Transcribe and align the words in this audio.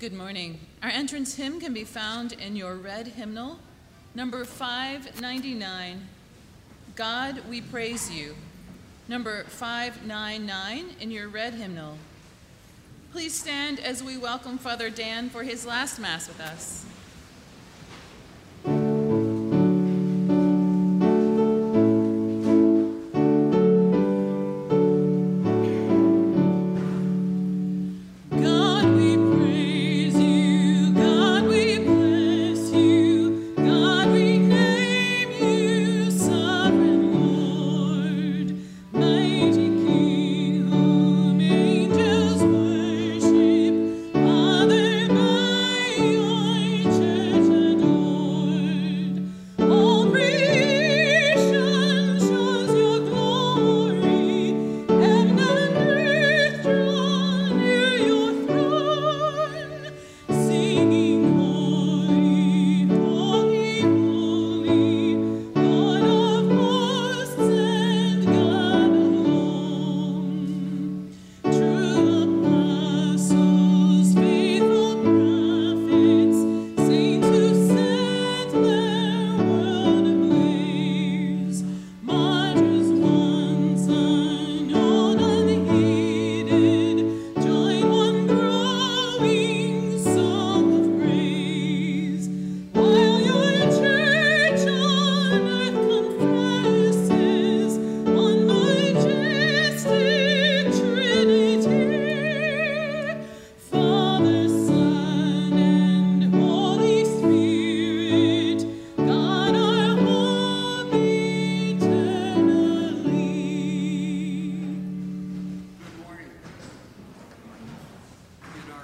Good 0.00 0.14
morning. 0.14 0.58
Our 0.82 0.88
entrance 0.88 1.34
hymn 1.34 1.60
can 1.60 1.74
be 1.74 1.84
found 1.84 2.32
in 2.32 2.56
your 2.56 2.76
red 2.76 3.06
hymnal, 3.06 3.58
number 4.14 4.46
599, 4.46 6.08
God, 6.96 7.42
we 7.50 7.60
praise 7.60 8.10
you. 8.10 8.34
Number 9.08 9.44
599 9.44 10.96
in 11.00 11.10
your 11.10 11.28
red 11.28 11.52
hymnal. 11.52 11.98
Please 13.12 13.38
stand 13.38 13.78
as 13.78 14.02
we 14.02 14.16
welcome 14.16 14.56
Father 14.56 14.88
Dan 14.88 15.28
for 15.28 15.42
his 15.42 15.66
last 15.66 15.98
Mass 15.98 16.28
with 16.28 16.40
us. 16.40 16.86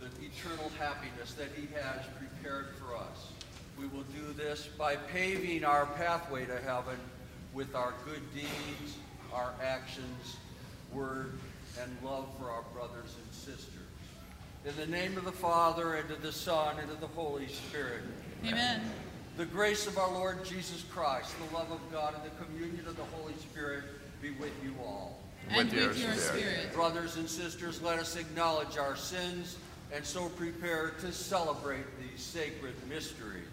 the 0.00 0.06
eternal 0.24 0.70
happiness 0.78 1.34
that 1.34 1.48
he 1.54 1.68
has 1.74 2.00
prepared 2.18 2.68
for 2.76 2.96
us. 2.96 3.32
We 3.78 3.86
will 3.86 4.04
do 4.04 4.32
this 4.36 4.68
by 4.78 4.96
paving 4.96 5.64
our 5.64 5.86
pathway 5.86 6.46
to 6.46 6.58
heaven 6.60 6.96
with 7.52 7.74
our 7.74 7.94
good 8.04 8.22
deeds, 8.34 8.96
our 9.32 9.52
actions, 9.62 10.36
word, 10.92 11.38
and 11.80 11.96
love 12.02 12.26
for 12.38 12.50
our 12.50 12.64
brothers 12.74 13.14
and 13.22 13.34
sisters. 13.34 13.66
In 14.64 14.76
the 14.76 14.86
name 14.86 15.16
of 15.16 15.24
the 15.24 15.32
Father, 15.32 15.94
and 15.94 16.10
of 16.10 16.22
the 16.22 16.32
Son, 16.32 16.76
and 16.80 16.90
of 16.90 17.00
the 17.00 17.06
Holy 17.08 17.48
Spirit. 17.48 18.02
Amen. 18.46 18.82
The 19.36 19.46
grace 19.46 19.86
of 19.86 19.96
our 19.96 20.12
Lord 20.12 20.44
Jesus 20.44 20.84
Christ, 20.90 21.34
the 21.48 21.56
love 21.56 21.70
of 21.70 21.80
God, 21.90 22.14
and 22.14 22.24
the 22.24 22.44
communion 22.44 22.86
of 22.86 22.96
the 22.96 23.04
Holy 23.04 23.34
Spirit 23.34 23.84
be 24.20 24.30
with 24.32 24.52
you 24.62 24.74
all 24.84 25.18
and 25.48 25.70
with, 25.70 25.88
with 25.88 25.98
your 25.98 26.14
spirit. 26.14 26.42
spirit. 26.42 26.74
Brothers 26.74 27.16
and 27.16 27.28
sisters, 27.28 27.80
let 27.80 27.98
us 27.98 28.16
acknowledge 28.16 28.76
our 28.76 28.96
sins 28.96 29.56
and 29.92 30.04
so 30.04 30.28
prepare 30.30 30.90
to 31.00 31.12
celebrate 31.12 31.84
these 32.00 32.22
sacred 32.22 32.74
mysteries. 32.88 33.44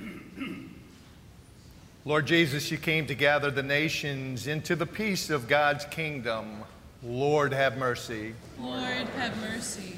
Lord 2.04 2.26
Jesus, 2.26 2.70
you 2.70 2.78
came 2.78 3.06
to 3.06 3.14
gather 3.14 3.50
the 3.50 3.62
nations 3.62 4.46
into 4.46 4.76
the 4.76 4.86
peace 4.86 5.28
of 5.28 5.48
God's 5.48 5.84
kingdom. 5.86 6.62
Lord, 7.02 7.52
have 7.52 7.76
mercy. 7.76 8.34
Lord, 8.58 9.08
have 9.16 9.36
mercy. 9.40 9.96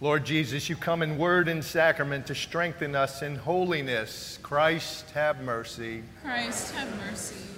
Lord 0.00 0.24
Jesus, 0.24 0.68
you 0.68 0.74
come 0.74 1.00
in 1.02 1.16
word 1.16 1.48
and 1.48 1.64
sacrament 1.64 2.26
to 2.26 2.34
strengthen 2.34 2.96
us 2.96 3.22
in 3.22 3.36
holiness. 3.36 4.38
Christ, 4.42 5.08
have 5.10 5.40
mercy. 5.42 6.02
Christ, 6.24 6.74
have 6.74 6.88
mercy. 7.08 7.51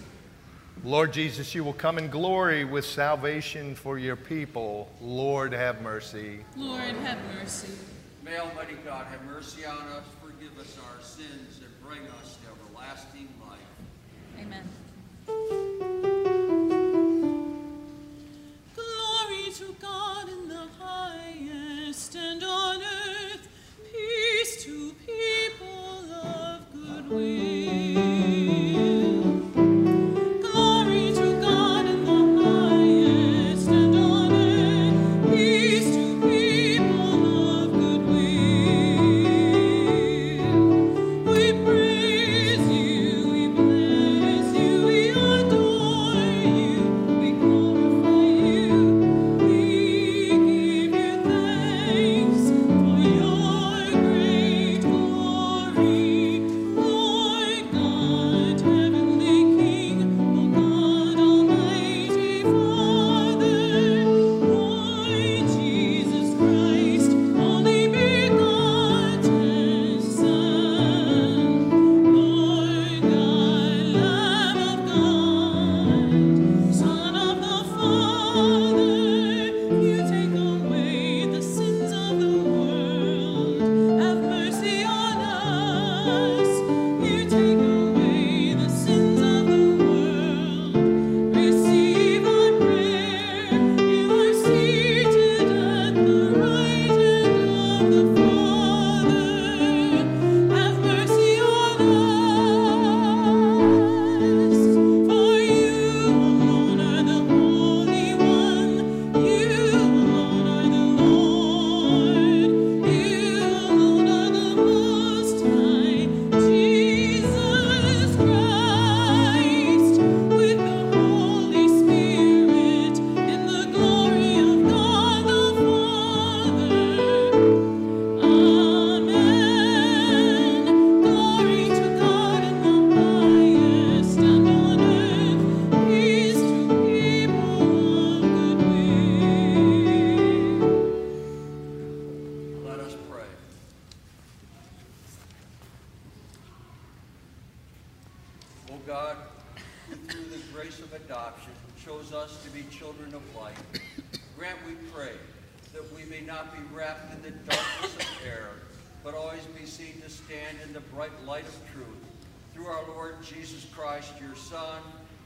Lord 0.85 1.15
Jesus, 1.15 1.55
you 1.55 1.65
will 1.65 1.73
come 1.73 1.97
in 1.97 2.11
glory 2.11 2.67
with 2.67 2.85
salvation 2.85 3.75
for 3.75 3.99
your 3.99 4.17
people. 4.17 4.93
Lord, 5.01 5.55
have 5.55 5.81
mercy. 5.81 6.45
Lord, 6.59 6.83
have 6.83 7.17
mercy. 7.35 7.73
May 8.23 8.37
Almighty 8.37 8.77
God 8.85 9.07
have 9.07 9.25
mercy 9.25 9.65
on 9.65 9.79
us, 9.79 10.05
forgive 10.23 10.59
us 10.59 10.77
our 10.85 11.03
sins, 11.03 11.63
and 11.65 11.89
bring 11.89 12.03
us 12.21 12.37
to 12.37 12.49
everlasting 12.69 13.29
life. 13.41 13.59
Amen. 14.39 14.69
Glory 18.75 19.53
to 19.55 19.75
God 19.81 20.29
in 20.29 20.49
the 20.51 20.67
highest, 20.79 22.15
and 22.15 22.45
on 22.45 22.83
earth 22.83 23.49
peace 23.91 24.63
to 24.65 24.95
people 25.07 26.13
of 26.13 26.61
good 26.75 27.09
will. 27.09 28.24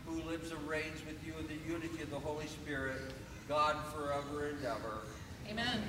Who 0.08 0.22
lives 0.22 0.50
and 0.50 0.69
reigns 0.69 1.00
with 1.06 1.19
you 1.26 1.34
in 1.38 1.46
the 1.46 1.70
unity 1.70 2.02
of 2.02 2.10
the 2.10 2.19
Holy 2.19 2.46
Spirit, 2.46 3.12
God 3.49 3.76
forever 3.94 4.49
and 4.49 4.64
ever. 4.64 5.02
Amen. 5.50 5.82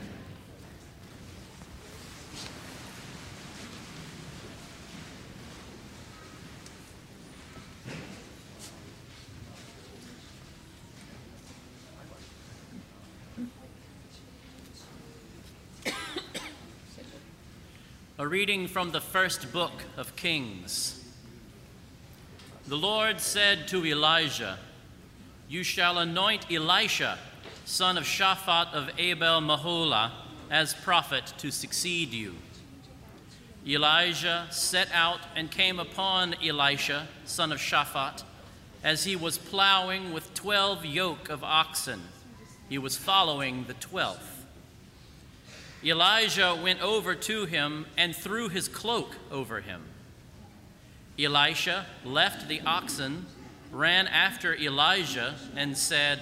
A 18.17 18.27
reading 18.27 18.67
from 18.67 18.91
the 18.91 18.99
first 18.99 19.53
book 19.53 19.71
of 19.95 20.13
Kings. 20.17 20.98
The 22.69 22.77
Lord 22.77 23.19
said 23.19 23.67
to 23.69 23.83
Elijah, 23.83 24.59
You 25.49 25.63
shall 25.63 25.97
anoint 25.97 26.51
Elisha, 26.51 27.17
son 27.65 27.97
of 27.97 28.03
Shaphat 28.03 28.73
of 28.73 28.91
Abel 28.99 29.41
Meholah, 29.41 30.11
as 30.51 30.75
prophet 30.75 31.33
to 31.39 31.49
succeed 31.49 32.09
you. 32.09 32.35
Elijah 33.65 34.45
set 34.51 34.87
out 34.93 35.21
and 35.35 35.49
came 35.49 35.79
upon 35.79 36.35
Elisha, 36.47 37.07
son 37.25 37.51
of 37.51 37.57
Shaphat, 37.57 38.21
as 38.83 39.03
he 39.03 39.15
was 39.15 39.39
plowing 39.39 40.13
with 40.13 40.35
twelve 40.35 40.85
yoke 40.85 41.27
of 41.27 41.43
oxen. 41.43 41.99
He 42.69 42.77
was 42.77 42.95
following 42.95 43.63
the 43.63 43.73
twelfth. 43.73 44.45
Elijah 45.83 46.55
went 46.61 46.83
over 46.83 47.15
to 47.15 47.45
him 47.45 47.87
and 47.97 48.15
threw 48.15 48.47
his 48.47 48.67
cloak 48.67 49.15
over 49.31 49.61
him. 49.61 49.81
Elisha 51.19 51.85
left 52.05 52.47
the 52.47 52.61
oxen, 52.65 53.25
ran 53.71 54.07
after 54.07 54.55
Elijah, 54.55 55.35
and 55.55 55.77
said, 55.77 56.19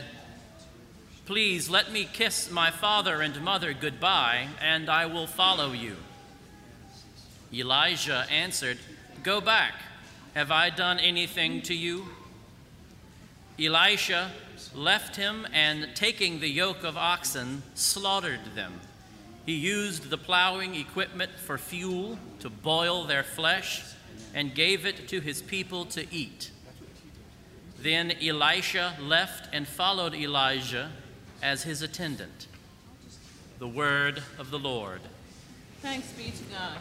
Please 1.25 1.69
let 1.69 1.91
me 1.91 2.07
kiss 2.11 2.49
my 2.49 2.71
father 2.71 3.21
and 3.21 3.41
mother 3.41 3.73
goodbye, 3.73 4.47
and 4.61 4.89
I 4.89 5.05
will 5.05 5.27
follow 5.27 5.71
you. 5.73 5.97
Elijah 7.53 8.25
answered, 8.31 8.77
Go 9.23 9.39
back. 9.39 9.73
Have 10.33 10.51
I 10.51 10.69
done 10.69 10.99
anything 10.99 11.61
to 11.63 11.73
you? 11.73 12.05
Elisha 13.59 14.31
left 14.75 15.15
him 15.15 15.47
and, 15.51 15.89
taking 15.95 16.39
the 16.39 16.49
yoke 16.49 16.83
of 16.83 16.95
oxen, 16.95 17.63
slaughtered 17.73 18.55
them. 18.55 18.73
He 19.45 19.53
used 19.53 20.09
the 20.09 20.17
plowing 20.17 20.75
equipment 20.75 21.31
for 21.31 21.57
fuel 21.57 22.19
to 22.39 22.49
boil 22.49 23.05
their 23.05 23.23
flesh 23.23 23.83
and 24.33 24.53
gave 24.53 24.85
it 24.85 25.07
to 25.09 25.19
his 25.19 25.41
people 25.41 25.85
to 25.85 26.05
eat. 26.13 26.51
Then 27.79 28.11
Elisha 28.21 28.95
left 28.99 29.53
and 29.53 29.67
followed 29.67 30.13
Elijah 30.13 30.91
as 31.41 31.63
his 31.63 31.81
attendant. 31.81 32.47
The 33.59 33.67
word 33.67 34.23
of 34.37 34.51
the 34.51 34.59
Lord. 34.59 35.01
Thanks 35.81 36.11
be 36.11 36.31
to 36.31 36.43
God. 36.53 36.77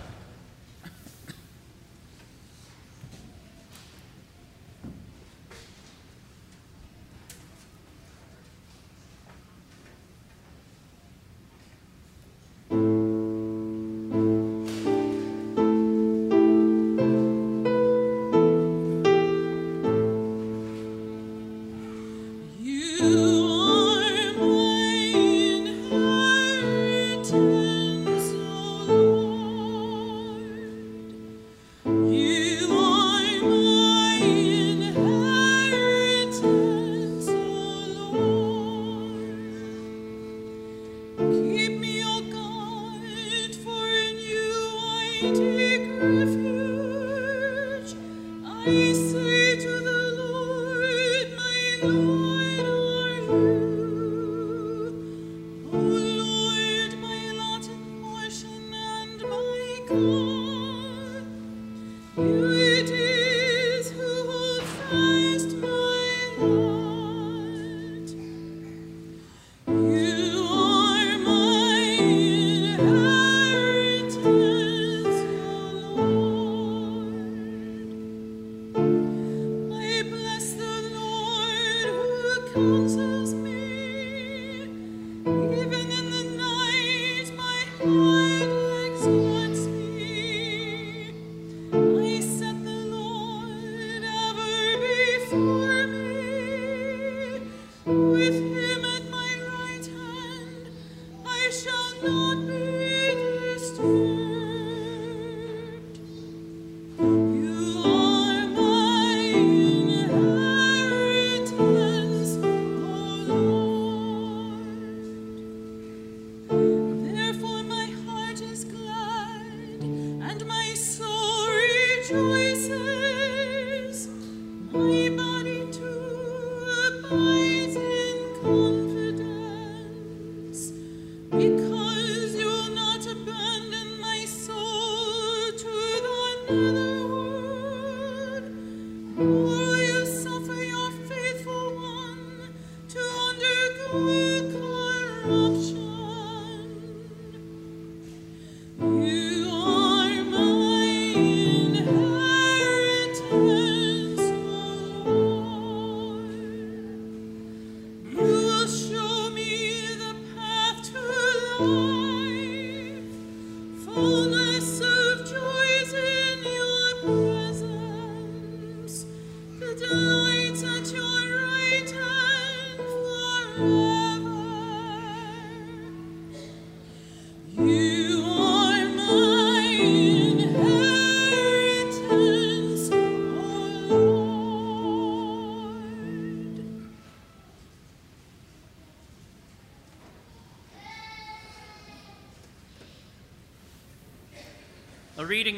You 12.70 12.92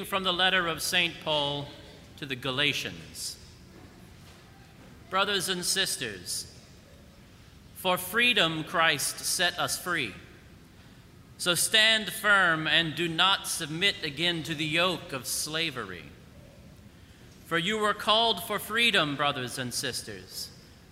from 0.09 0.25
the 0.25 0.33
letter 0.33 0.67
of 0.67 0.81
St. 0.81 1.13
Paul 1.23 1.69
to 2.17 2.25
the 2.25 2.35
Galatians. 2.35 3.37
Brothers 5.11 5.51
and 5.51 5.63
sisters, 5.63 6.51
for 7.77 7.99
freedom 7.99 8.65
Christ 8.65 9.21
set 9.21 9.59
us 9.59 9.79
free. 9.79 10.15
So 11.37 11.55
stand 11.55 12.11
firm 12.11 12.67
and 12.67 12.95
do 12.95 13.07
not 13.07 13.47
submit 13.47 13.97
again 14.03 14.43
to 14.45 14.55
the 14.55 14.65
yoke 14.65 15.13
of 15.13 15.27
slavery. 15.27 16.05
For 17.45 17.59
you 17.59 17.79
were 17.79 17.95
called 17.95 18.43
for 18.43 18.59
freedom, 18.59 19.15
brothers 19.15 19.59
and 19.59 19.73
sisters, 19.73 20.49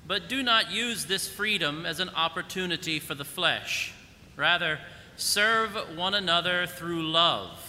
but 0.07 0.29
do 0.29 0.43
not 0.43 0.71
use 0.71 1.07
this 1.07 1.27
freedom 1.27 1.87
as 1.87 2.01
an 2.01 2.11
opportunity 2.11 3.01
for 3.01 3.15
the 3.15 3.25
flesh. 3.25 3.95
Rather, 4.37 4.79
serve 5.17 5.75
one 5.97 6.15
another 6.15 6.67
through 6.67 7.03
love. 7.03 7.66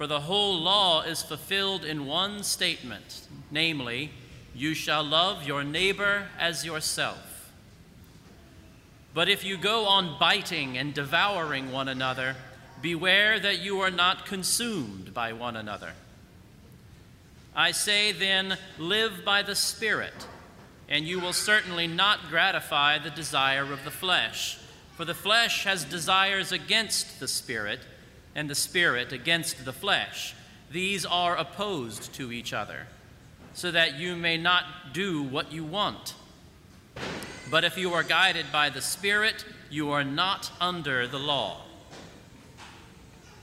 For 0.00 0.06
the 0.06 0.20
whole 0.20 0.58
law 0.58 1.02
is 1.02 1.20
fulfilled 1.20 1.84
in 1.84 2.06
one 2.06 2.42
statement, 2.42 3.20
namely, 3.50 4.12
you 4.54 4.72
shall 4.72 5.04
love 5.04 5.46
your 5.46 5.62
neighbor 5.62 6.28
as 6.38 6.64
yourself. 6.64 7.52
But 9.12 9.28
if 9.28 9.44
you 9.44 9.58
go 9.58 9.84
on 9.84 10.18
biting 10.18 10.78
and 10.78 10.94
devouring 10.94 11.70
one 11.70 11.86
another, 11.86 12.36
beware 12.80 13.38
that 13.40 13.58
you 13.58 13.78
are 13.80 13.90
not 13.90 14.24
consumed 14.24 15.12
by 15.12 15.34
one 15.34 15.54
another. 15.54 15.92
I 17.54 17.70
say 17.72 18.10
then, 18.10 18.56
live 18.78 19.22
by 19.22 19.42
the 19.42 19.54
Spirit, 19.54 20.26
and 20.88 21.04
you 21.04 21.20
will 21.20 21.34
certainly 21.34 21.86
not 21.86 22.30
gratify 22.30 22.96
the 22.96 23.10
desire 23.10 23.70
of 23.70 23.84
the 23.84 23.90
flesh. 23.90 24.56
For 24.96 25.04
the 25.04 25.12
flesh 25.12 25.64
has 25.64 25.84
desires 25.84 26.52
against 26.52 27.20
the 27.20 27.28
Spirit 27.28 27.80
and 28.34 28.48
the 28.48 28.54
Spirit 28.54 29.12
against 29.12 29.64
the 29.64 29.72
flesh. 29.72 30.34
These 30.70 31.04
are 31.04 31.36
opposed 31.36 32.12
to 32.14 32.30
each 32.30 32.52
other, 32.52 32.86
so 33.54 33.70
that 33.70 33.94
you 33.94 34.16
may 34.16 34.36
not 34.36 34.64
do 34.92 35.22
what 35.22 35.52
you 35.52 35.64
want. 35.64 36.14
But 37.50 37.64
if 37.64 37.76
you 37.76 37.92
are 37.92 38.04
guided 38.04 38.46
by 38.52 38.70
the 38.70 38.80
Spirit, 38.80 39.44
you 39.70 39.90
are 39.90 40.04
not 40.04 40.52
under 40.60 41.08
the 41.08 41.18
law. 41.18 41.62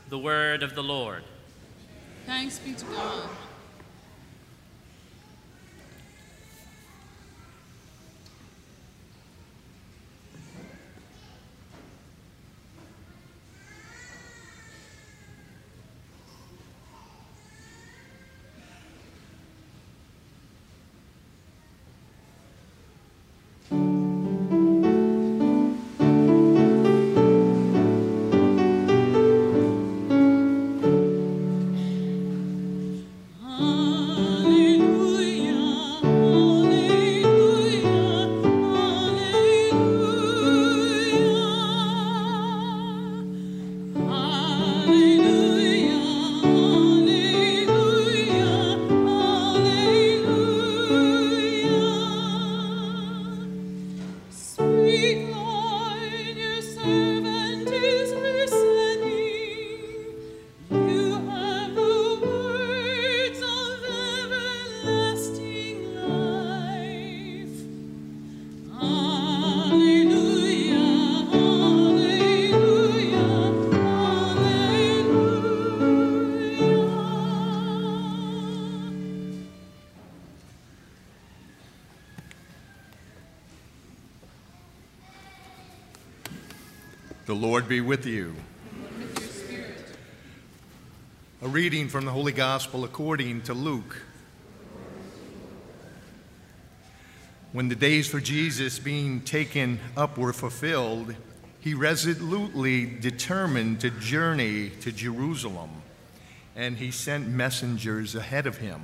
The 0.10 0.20
word 0.20 0.63
of 0.63 0.75
the 0.75 0.84
Lord. 0.84 1.24
Thanks 2.25 2.60
be 2.60 2.74
to 2.74 2.86
God. 2.86 3.29
The 23.69 24.06
Lord 87.38 87.70
be 87.70 87.82
with 87.82 88.08
you. 88.08 88.36
A 91.44 91.48
reading 91.48 91.88
from 91.88 92.03
the 92.03 92.12
Holy 92.12 92.32
Gospel 92.32 92.84
according 92.84 93.44
to 93.44 93.53
Luke. 93.53 94.01
When 97.51 97.70
the 97.70 97.75
days 97.75 98.08
for 98.08 98.20
Jesus 98.20 98.79
being 98.79 99.22
taken 99.22 99.79
up 99.96 100.17
were 100.17 100.34
fulfilled, 100.34 101.13
he 101.60 101.75
resolutely 101.75 102.88
determined 102.88 103.82
to 103.82 103.91
journey 103.91 104.72
to 104.82 104.91
Jerusalem, 104.91 105.70
and 106.56 106.77
he 106.77 106.89
sent 106.89 107.27
messengers 107.27 108.15
ahead 108.15 108.48
of 108.48 108.58
him. 108.58 108.82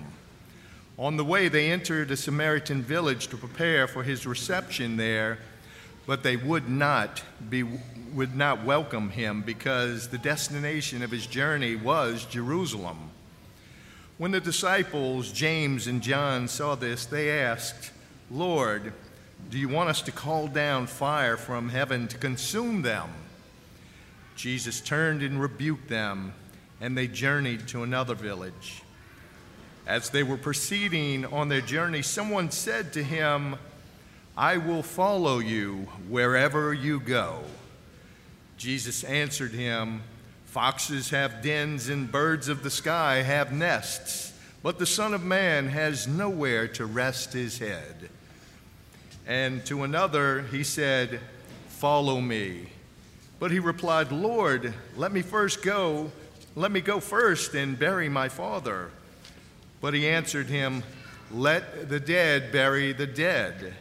On 0.99 1.17
the 1.17 1.25
way, 1.25 1.47
they 1.47 1.71
entered 1.71 2.11
a 2.11 2.17
Samaritan 2.17 2.83
village 2.83 3.27
to 3.29 3.37
prepare 3.37 3.87
for 3.87 4.03
his 4.03 4.27
reception 4.27 4.97
there, 4.97 5.39
but 6.05 6.21
they 6.21 6.35
would 6.35 6.69
not 6.69 7.23
be 7.49 7.63
would 8.13 8.35
not 8.35 8.63
welcome 8.63 9.09
him 9.09 9.41
because 9.41 10.09
the 10.09 10.17
destination 10.17 11.01
of 11.01 11.11
his 11.11 11.25
journey 11.25 11.75
was 11.75 12.25
Jerusalem. 12.25 13.09
When 14.17 14.31
the 14.31 14.39
disciples, 14.39 15.31
James 15.31 15.87
and 15.87 16.01
John, 16.01 16.47
saw 16.47 16.75
this, 16.75 17.05
they 17.05 17.31
asked, 17.31 17.91
Lord, 18.29 18.93
do 19.49 19.57
you 19.57 19.67
want 19.67 19.89
us 19.89 20.01
to 20.03 20.11
call 20.11 20.47
down 20.47 20.87
fire 20.87 21.37
from 21.37 21.69
heaven 21.69 22.07
to 22.07 22.17
consume 22.17 22.83
them? 22.83 23.09
Jesus 24.35 24.81
turned 24.81 25.21
and 25.21 25.41
rebuked 25.41 25.89
them, 25.89 26.33
and 26.79 26.97
they 26.97 27.07
journeyed 27.07 27.67
to 27.69 27.83
another 27.83 28.15
village. 28.15 28.83
As 29.85 30.09
they 30.09 30.23
were 30.23 30.37
proceeding 30.37 31.25
on 31.25 31.49
their 31.49 31.61
journey, 31.61 32.01
someone 32.01 32.51
said 32.51 32.93
to 32.93 33.03
him, 33.03 33.57
I 34.37 34.57
will 34.57 34.83
follow 34.83 35.39
you 35.39 35.87
wherever 36.07 36.73
you 36.73 36.99
go. 36.99 37.43
Jesus 38.57 39.03
answered 39.03 39.51
him, 39.51 40.01
Foxes 40.45 41.09
have 41.09 41.41
dens 41.41 41.89
and 41.89 42.11
birds 42.11 42.47
of 42.47 42.61
the 42.61 42.69
sky 42.69 43.23
have 43.23 43.51
nests, 43.51 44.33
but 44.61 44.77
the 44.77 44.85
Son 44.85 45.13
of 45.13 45.23
Man 45.23 45.67
has 45.69 46.07
nowhere 46.07 46.67
to 46.69 46.85
rest 46.85 47.33
his 47.33 47.57
head. 47.57 48.09
And 49.25 49.65
to 49.65 49.83
another 49.83 50.43
he 50.43 50.63
said, 50.63 51.19
Follow 51.69 52.21
me. 52.21 52.67
But 53.39 53.51
he 53.51 53.59
replied, 53.59 54.11
Lord, 54.11 54.73
let 54.95 55.11
me 55.11 55.21
first 55.21 55.63
go, 55.63 56.11
let 56.55 56.71
me 56.71 56.81
go 56.81 56.99
first 56.99 57.55
and 57.55 57.77
bury 57.77 58.07
my 58.07 58.29
father. 58.29 58.91
But 59.81 59.93
he 59.93 60.07
answered 60.07 60.47
him, 60.47 60.83
Let 61.31 61.89
the 61.89 61.99
dead 61.99 62.51
bury 62.51 62.93
the 62.93 63.07
dead, 63.07 63.73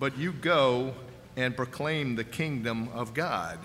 but 0.00 0.16
you 0.16 0.32
go 0.32 0.94
and 1.36 1.54
proclaim 1.54 2.16
the 2.16 2.24
kingdom 2.24 2.88
of 2.94 3.12
God. 3.14 3.58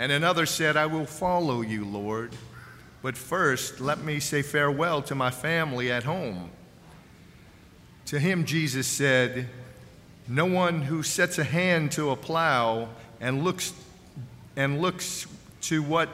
And 0.00 0.10
another 0.10 0.46
said, 0.46 0.78
I 0.78 0.86
will 0.86 1.04
follow 1.04 1.60
you, 1.60 1.84
Lord, 1.84 2.32
but 3.02 3.18
first 3.18 3.82
let 3.82 3.98
me 4.02 4.18
say 4.18 4.40
farewell 4.40 5.02
to 5.02 5.14
my 5.14 5.30
family 5.30 5.92
at 5.92 6.04
home. 6.04 6.48
To 8.06 8.18
him, 8.18 8.46
Jesus 8.46 8.86
said, 8.86 9.50
No 10.26 10.46
one 10.46 10.80
who 10.80 11.02
sets 11.02 11.36
a 11.36 11.44
hand 11.44 11.92
to 11.92 12.12
a 12.12 12.16
plow 12.16 12.88
and 13.20 13.44
looks, 13.44 13.74
and 14.56 14.80
looks 14.80 15.26
to 15.64 15.82
what 15.82 16.08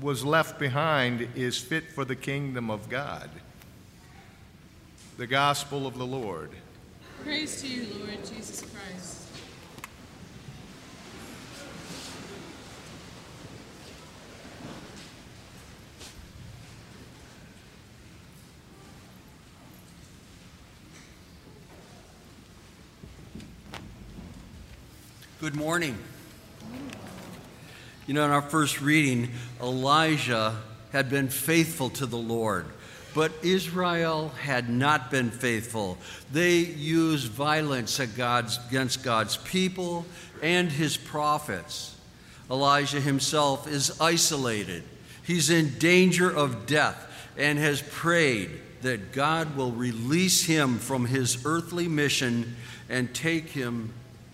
was 0.00 0.24
left 0.24 0.60
behind 0.60 1.28
is 1.34 1.58
fit 1.58 1.90
for 1.90 2.04
the 2.04 2.14
kingdom 2.14 2.70
of 2.70 2.88
God. 2.88 3.28
The 5.16 5.26
Gospel 5.26 5.88
of 5.88 5.98
the 5.98 6.06
Lord. 6.06 6.50
Praise 7.24 7.60
to 7.62 7.66
you, 7.66 7.88
Lord 7.98 8.24
Jesus 8.24 8.60
Christ. 8.60 9.11
Good 25.42 25.56
morning. 25.56 25.98
You 28.06 28.14
know, 28.14 28.24
in 28.24 28.30
our 28.30 28.42
first 28.42 28.80
reading, 28.80 29.30
Elijah 29.60 30.56
had 30.92 31.10
been 31.10 31.28
faithful 31.28 31.90
to 31.90 32.06
the 32.06 32.16
Lord, 32.16 32.66
but 33.12 33.32
Israel 33.42 34.28
had 34.40 34.70
not 34.70 35.10
been 35.10 35.32
faithful. 35.32 35.98
They 36.30 36.58
used 36.58 37.26
violence 37.26 37.98
against 37.98 39.02
God's 39.02 39.36
people 39.38 40.06
and 40.42 40.70
his 40.70 40.96
prophets. 40.96 41.96
Elijah 42.48 43.00
himself 43.00 43.66
is 43.66 44.00
isolated. 44.00 44.84
He's 45.24 45.50
in 45.50 45.76
danger 45.80 46.30
of 46.30 46.66
death 46.66 47.04
and 47.36 47.58
has 47.58 47.82
prayed 47.82 48.60
that 48.82 49.10
God 49.10 49.56
will 49.56 49.72
release 49.72 50.44
him 50.44 50.78
from 50.78 51.06
his 51.06 51.44
earthly 51.44 51.88
mission 51.88 52.54
and 52.88 53.12
take 53.12 53.48
him 53.48 53.92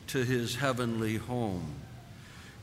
to 0.09 0.25
his 0.25 0.57
heavenly 0.57 1.17
home. 1.17 1.75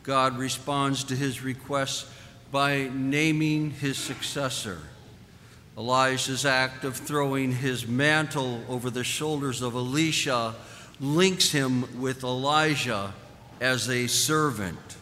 God 0.04 0.38
responds 0.38 1.04
to 1.06 1.16
his 1.16 1.42
request 1.42 2.08
by 2.52 2.90
naming 2.94 3.72
his 3.72 3.98
successor. 3.98 4.80
Elijah's 5.78 6.46
act 6.46 6.86
of 6.86 6.96
throwing 6.96 7.52
his 7.52 7.88
mantle 7.88 8.64
over 8.70 8.90
the 8.90 9.04
shoulders 9.04 9.62
of 9.62 9.75
Elisha 9.75 10.56
links 11.00 11.52
him 11.52 12.02
with 12.02 12.24
Elijah 12.24 13.14
as 13.60 13.90
a 13.90 14.08
servant. 14.08 14.98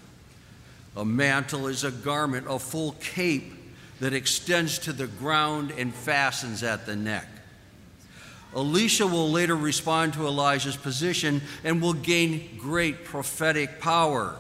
A 0.95 1.05
mantle 1.05 1.67
is 1.67 1.83
a 1.83 1.91
garment, 1.91 2.47
a 2.49 2.57
full 2.59 2.93
cape 2.93 3.53
that 3.99 4.13
extends 4.13 4.79
to 4.79 4.93
the 4.93 5.07
ground 5.07 5.71
and 5.77 5.93
fastens 5.93 6.63
at 6.63 6.85
the 6.85 6.95
neck. 6.95 7.27
Elisha 8.55 9.07
will 9.07 9.31
later 9.31 9.55
respond 9.55 10.13
to 10.13 10.27
Elijah's 10.27 10.77
position 10.77 11.41
and 11.63 11.81
will 11.81 11.93
gain 11.93 12.57
great 12.59 13.03
prophetic 13.03 13.79
power. 13.79 14.35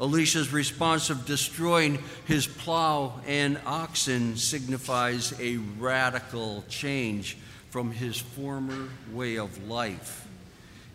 Elisha's 0.00 0.52
response 0.52 1.10
of 1.10 1.26
destroying 1.26 1.98
his 2.26 2.46
plow 2.46 3.20
and 3.26 3.60
oxen 3.66 4.36
signifies 4.36 5.38
a 5.40 5.56
radical 5.78 6.64
change 6.68 7.36
from 7.68 7.90
his 7.90 8.18
former 8.18 8.88
way 9.12 9.36
of 9.36 9.68
life. 9.68 10.26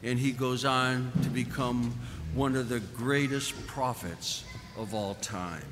And 0.01 0.17
he 0.17 0.31
goes 0.31 0.65
on 0.65 1.11
to 1.23 1.29
become 1.29 1.93
one 2.33 2.55
of 2.55 2.69
the 2.69 2.79
greatest 2.79 3.67
prophets 3.67 4.43
of 4.77 4.93
all 4.93 5.15
time. 5.15 5.63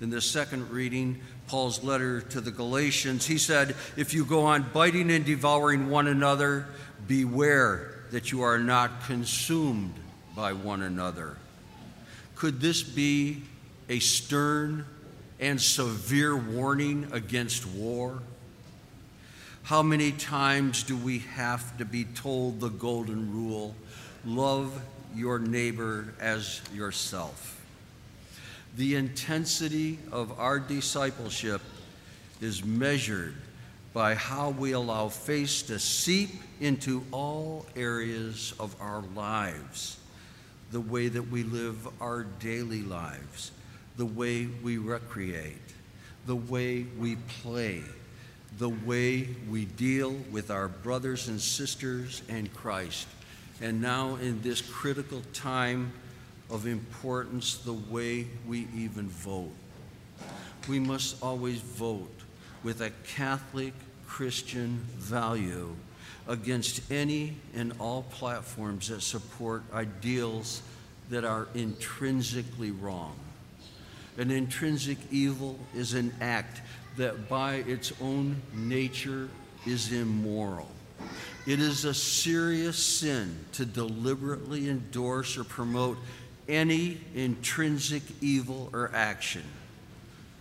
In 0.00 0.10
the 0.10 0.20
second 0.20 0.70
reading, 0.70 1.20
Paul's 1.46 1.82
letter 1.84 2.20
to 2.20 2.40
the 2.40 2.50
Galatians, 2.50 3.26
he 3.26 3.38
said, 3.38 3.76
If 3.96 4.14
you 4.14 4.24
go 4.24 4.44
on 4.44 4.66
biting 4.72 5.10
and 5.10 5.24
devouring 5.24 5.90
one 5.90 6.06
another, 6.06 6.66
beware 7.06 7.90
that 8.10 8.32
you 8.32 8.42
are 8.42 8.58
not 8.58 9.04
consumed 9.04 9.94
by 10.34 10.52
one 10.52 10.82
another. 10.82 11.36
Could 12.34 12.60
this 12.60 12.82
be 12.82 13.42
a 13.88 13.98
stern 13.98 14.86
and 15.38 15.60
severe 15.60 16.36
warning 16.36 17.08
against 17.12 17.66
war? 17.66 18.20
How 19.64 19.82
many 19.82 20.12
times 20.12 20.82
do 20.82 20.96
we 20.96 21.20
have 21.20 21.76
to 21.78 21.84
be 21.84 22.04
told 22.04 22.60
the 22.60 22.68
golden 22.68 23.32
rule 23.32 23.74
love 24.24 24.80
your 25.14 25.38
neighbor 25.38 26.12
as 26.20 26.60
yourself? 26.74 27.53
The 28.76 28.96
intensity 28.96 29.98
of 30.10 30.38
our 30.40 30.58
discipleship 30.58 31.60
is 32.40 32.64
measured 32.64 33.36
by 33.92 34.16
how 34.16 34.50
we 34.50 34.72
allow 34.72 35.08
faith 35.08 35.64
to 35.68 35.78
seep 35.78 36.30
into 36.60 37.04
all 37.12 37.66
areas 37.76 38.52
of 38.58 38.74
our 38.80 39.02
lives. 39.14 39.96
The 40.72 40.80
way 40.80 41.06
that 41.06 41.30
we 41.30 41.44
live 41.44 41.86
our 42.00 42.24
daily 42.24 42.82
lives, 42.82 43.52
the 43.96 44.06
way 44.06 44.46
we 44.46 44.78
recreate, 44.78 45.56
the 46.26 46.34
way 46.34 46.84
we 46.98 47.14
play, 47.42 47.82
the 48.58 48.70
way 48.70 49.28
we 49.48 49.66
deal 49.66 50.10
with 50.32 50.50
our 50.50 50.66
brothers 50.66 51.28
and 51.28 51.40
sisters 51.40 52.22
and 52.28 52.52
Christ. 52.52 53.06
And 53.60 53.80
now, 53.80 54.16
in 54.16 54.42
this 54.42 54.60
critical 54.60 55.22
time 55.32 55.92
of 56.54 56.68
importance, 56.68 57.56
the 57.56 57.72
way 57.72 58.28
we 58.46 58.68
even 58.76 59.08
vote. 59.08 59.50
We 60.68 60.78
must 60.78 61.20
always 61.20 61.58
vote 61.58 62.14
with 62.62 62.80
a 62.80 62.90
Catholic 63.08 63.74
Christian 64.06 64.78
value 64.94 65.74
against 66.28 66.92
any 66.92 67.34
and 67.56 67.72
all 67.80 68.04
platforms 68.04 68.88
that 68.88 69.02
support 69.02 69.64
ideals 69.74 70.62
that 71.10 71.24
are 71.24 71.48
intrinsically 71.54 72.70
wrong. 72.70 73.16
An 74.16 74.30
intrinsic 74.30 74.98
evil 75.10 75.58
is 75.74 75.94
an 75.94 76.14
act 76.20 76.60
that 76.96 77.28
by 77.28 77.54
its 77.54 77.92
own 78.00 78.40
nature 78.54 79.28
is 79.66 79.92
immoral. 79.92 80.70
It 81.46 81.60
is 81.60 81.84
a 81.84 81.92
serious 81.92 82.78
sin 82.78 83.44
to 83.52 83.66
deliberately 83.66 84.70
endorse 84.70 85.36
or 85.36 85.42
promote 85.42 85.98
any 86.48 86.98
intrinsic 87.14 88.02
evil 88.20 88.70
or 88.72 88.90
action. 88.94 89.44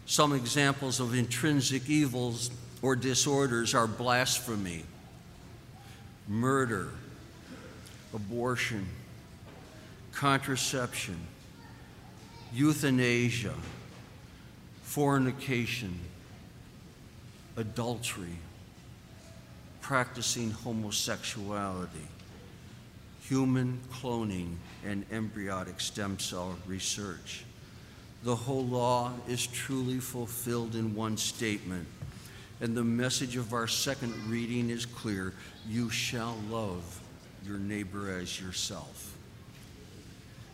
Some 0.06 0.34
examples 0.34 1.00
of 1.00 1.13
intrinsic 1.13 1.89
evils 1.89 2.52
or 2.82 2.96
disorders 2.96 3.74
are 3.74 3.88
blasphemy, 3.88 4.84
murder, 6.28 6.89
abortion, 8.13 8.86
contraception, 10.12 11.18
euthanasia, 12.54 13.54
fornication, 14.84 15.98
adultery, 17.58 18.38
practicing 19.82 20.52
homosexuality, 20.52 22.08
human 23.28 23.80
cloning, 23.92 24.56
and 24.86 25.06
embryonic 25.12 25.80
stem 25.80 26.20
cell 26.20 26.56
research. 26.68 27.46
The 28.24 28.36
whole 28.36 28.66
law 28.66 29.12
is 29.28 29.48
truly 29.48 30.00
fulfilled 30.00 30.76
in 30.76 30.96
one 30.96 31.18
statement 31.18 31.88
and 32.64 32.78
the 32.78 32.84
message 32.84 33.36
of 33.36 33.52
our 33.52 33.68
second 33.68 34.14
reading 34.30 34.70
is 34.70 34.86
clear 34.86 35.34
you 35.68 35.90
shall 35.90 36.38
love 36.50 37.02
your 37.46 37.58
neighbor 37.58 38.10
as 38.10 38.40
yourself. 38.40 39.18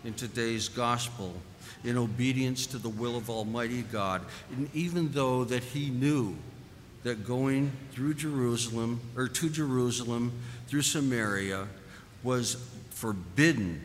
In 0.03 0.15
today's 0.15 0.69
gospel, 0.69 1.36
in 1.84 1.99
obedience 1.99 2.65
to 2.65 2.79
the 2.79 2.89
will 2.89 3.15
of 3.15 3.29
Almighty 3.29 3.84
God, 3.84 4.23
and 4.55 4.69
even 4.73 5.12
though 5.12 5.43
that 5.43 5.63
he 5.63 5.91
knew 5.91 6.36
that 7.03 7.27
going 7.27 7.71
through 7.91 8.15
Jerusalem 8.15 8.99
or 9.15 9.27
to 9.27 9.47
Jerusalem 9.47 10.32
through 10.67 10.82
Samaria 10.82 11.67
was 12.23 12.58
forbidden 12.91 13.84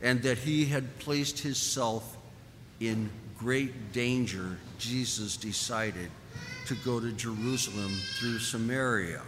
and 0.00 0.22
that 0.22 0.38
he 0.38 0.66
had 0.66 0.98
placed 0.98 1.40
himself 1.40 2.16
in 2.80 3.10
great 3.38 3.92
danger, 3.92 4.58
Jesus 4.78 5.36
decided 5.36 6.10
to 6.66 6.74
go 6.76 7.00
to 7.00 7.12
Jerusalem 7.12 7.92
through 8.18 8.38
Samaria. 8.38 9.22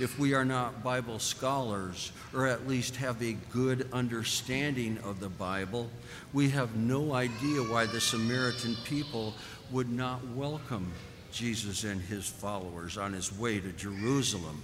If 0.00 0.18
we 0.18 0.32
are 0.32 0.44
not 0.44 0.84
Bible 0.84 1.18
scholars, 1.18 2.12
or 2.32 2.46
at 2.46 2.68
least 2.68 2.96
have 2.96 3.20
a 3.20 3.32
good 3.52 3.88
understanding 3.92 4.98
of 5.02 5.18
the 5.18 5.28
Bible, 5.28 5.90
we 6.32 6.48
have 6.50 6.76
no 6.76 7.14
idea 7.14 7.60
why 7.62 7.86
the 7.86 8.00
Samaritan 8.00 8.76
people 8.84 9.34
would 9.72 9.90
not 9.90 10.24
welcome 10.28 10.92
Jesus 11.32 11.84
and 11.84 12.00
his 12.00 12.26
followers 12.28 12.96
on 12.96 13.12
his 13.12 13.36
way 13.36 13.58
to 13.58 13.72
Jerusalem. 13.72 14.62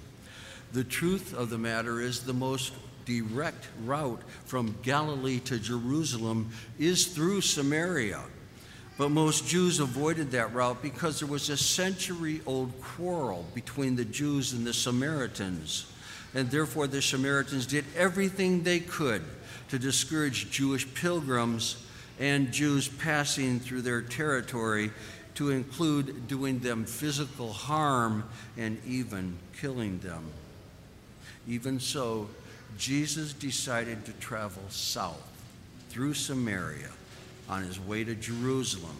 The 0.74 0.82
truth 0.82 1.32
of 1.32 1.50
the 1.50 1.58
matter 1.58 2.00
is 2.00 2.24
the 2.24 2.32
most 2.32 2.72
direct 3.04 3.68
route 3.84 4.20
from 4.44 4.74
Galilee 4.82 5.38
to 5.44 5.60
Jerusalem 5.60 6.50
is 6.80 7.06
through 7.06 7.42
Samaria. 7.42 8.20
But 8.98 9.10
most 9.10 9.46
Jews 9.46 9.78
avoided 9.78 10.32
that 10.32 10.52
route 10.52 10.82
because 10.82 11.20
there 11.20 11.28
was 11.28 11.48
a 11.48 11.56
century 11.56 12.40
old 12.44 12.72
quarrel 12.82 13.46
between 13.54 13.94
the 13.94 14.04
Jews 14.04 14.52
and 14.52 14.66
the 14.66 14.74
Samaritans. 14.74 15.86
And 16.34 16.50
therefore, 16.50 16.88
the 16.88 17.00
Samaritans 17.00 17.66
did 17.66 17.84
everything 17.96 18.64
they 18.64 18.80
could 18.80 19.22
to 19.68 19.78
discourage 19.78 20.50
Jewish 20.50 20.92
pilgrims 20.92 21.86
and 22.18 22.50
Jews 22.50 22.88
passing 22.88 23.60
through 23.60 23.82
their 23.82 24.02
territory, 24.02 24.90
to 25.36 25.50
include 25.50 26.26
doing 26.26 26.58
them 26.58 26.84
physical 26.84 27.52
harm 27.52 28.24
and 28.56 28.80
even 28.84 29.38
killing 29.60 30.00
them. 30.00 30.32
Even 31.46 31.78
so, 31.78 32.28
Jesus 32.78 33.32
decided 33.32 34.04
to 34.06 34.12
travel 34.14 34.62
south 34.68 35.30
through 35.90 36.14
Samaria 36.14 36.90
on 37.48 37.62
his 37.62 37.78
way 37.78 38.04
to 38.04 38.14
Jerusalem. 38.14 38.96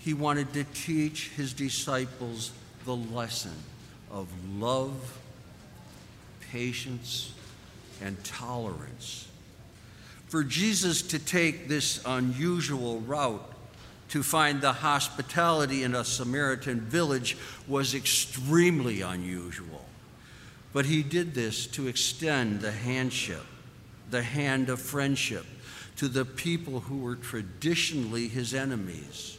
He 0.00 0.14
wanted 0.14 0.52
to 0.54 0.64
teach 0.64 1.30
his 1.30 1.52
disciples 1.52 2.52
the 2.84 2.96
lesson 2.96 3.54
of 4.10 4.28
love, 4.58 5.18
patience, 6.50 7.32
and 8.02 8.22
tolerance. 8.24 9.28
For 10.26 10.42
Jesus 10.42 11.02
to 11.02 11.18
take 11.18 11.68
this 11.68 12.02
unusual 12.06 13.00
route 13.00 13.46
to 14.08 14.22
find 14.22 14.60
the 14.60 14.72
hospitality 14.72 15.84
in 15.84 15.94
a 15.94 16.04
Samaritan 16.04 16.80
village 16.80 17.36
was 17.68 17.94
extremely 17.94 19.02
unusual. 19.02 19.84
But 20.72 20.86
he 20.86 21.02
did 21.02 21.34
this 21.34 21.66
to 21.68 21.88
extend 21.88 22.60
the 22.60 22.70
handship, 22.70 23.44
the 24.10 24.22
hand 24.22 24.68
of 24.68 24.80
friendship, 24.80 25.44
to 25.96 26.08
the 26.08 26.24
people 26.24 26.80
who 26.80 26.98
were 26.98 27.16
traditionally 27.16 28.28
his 28.28 28.54
enemies. 28.54 29.38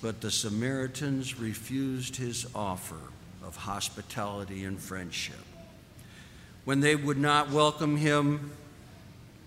But 0.00 0.20
the 0.20 0.30
Samaritans 0.30 1.38
refused 1.38 2.16
his 2.16 2.46
offer 2.54 3.00
of 3.42 3.56
hospitality 3.56 4.64
and 4.64 4.78
friendship. 4.78 5.36
When 6.64 6.80
they 6.80 6.96
would 6.96 7.18
not 7.18 7.50
welcome 7.50 7.96
him, 7.96 8.52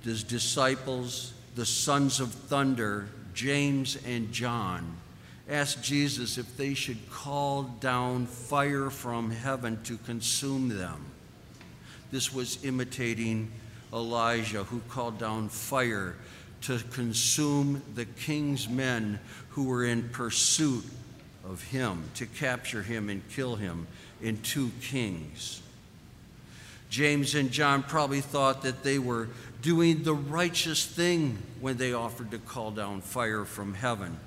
his 0.03 0.23
disciples, 0.23 1.33
the 1.55 1.65
sons 1.65 2.19
of 2.19 2.31
thunder, 2.31 3.07
James 3.33 3.97
and 4.05 4.31
John, 4.31 4.95
asked 5.49 5.81
Jesus 5.81 6.37
if 6.37 6.57
they 6.57 6.73
should 6.73 7.09
call 7.09 7.63
down 7.63 8.25
fire 8.25 8.89
from 8.89 9.31
heaven 9.31 9.81
to 9.83 9.97
consume 9.97 10.69
them. 10.69 11.05
This 12.11 12.33
was 12.33 12.63
imitating 12.63 13.51
Elijah, 13.93 14.63
who 14.63 14.81
called 14.89 15.19
down 15.19 15.49
fire 15.49 16.15
to 16.61 16.79
consume 16.91 17.81
the 17.95 18.05
king's 18.05 18.67
men 18.67 19.19
who 19.49 19.65
were 19.65 19.85
in 19.85 20.09
pursuit 20.09 20.83
of 21.45 21.63
him, 21.63 22.03
to 22.15 22.25
capture 22.25 22.83
him 22.83 23.09
and 23.09 23.27
kill 23.29 23.55
him 23.55 23.87
in 24.21 24.41
2 24.41 24.71
Kings. 24.81 25.61
James 26.89 27.35
and 27.35 27.51
John 27.51 27.83
probably 27.83 28.21
thought 28.21 28.63
that 28.63 28.83
they 28.83 28.99
were 28.99 29.29
doing 29.61 30.03
the 30.03 30.13
righteous 30.13 30.85
thing 30.85 31.37
when 31.59 31.77
they 31.77 31.93
offered 31.93 32.31
to 32.31 32.37
call 32.37 32.71
down 32.71 33.01
fire 33.01 33.45
from 33.45 33.73
heaven. 33.73 34.17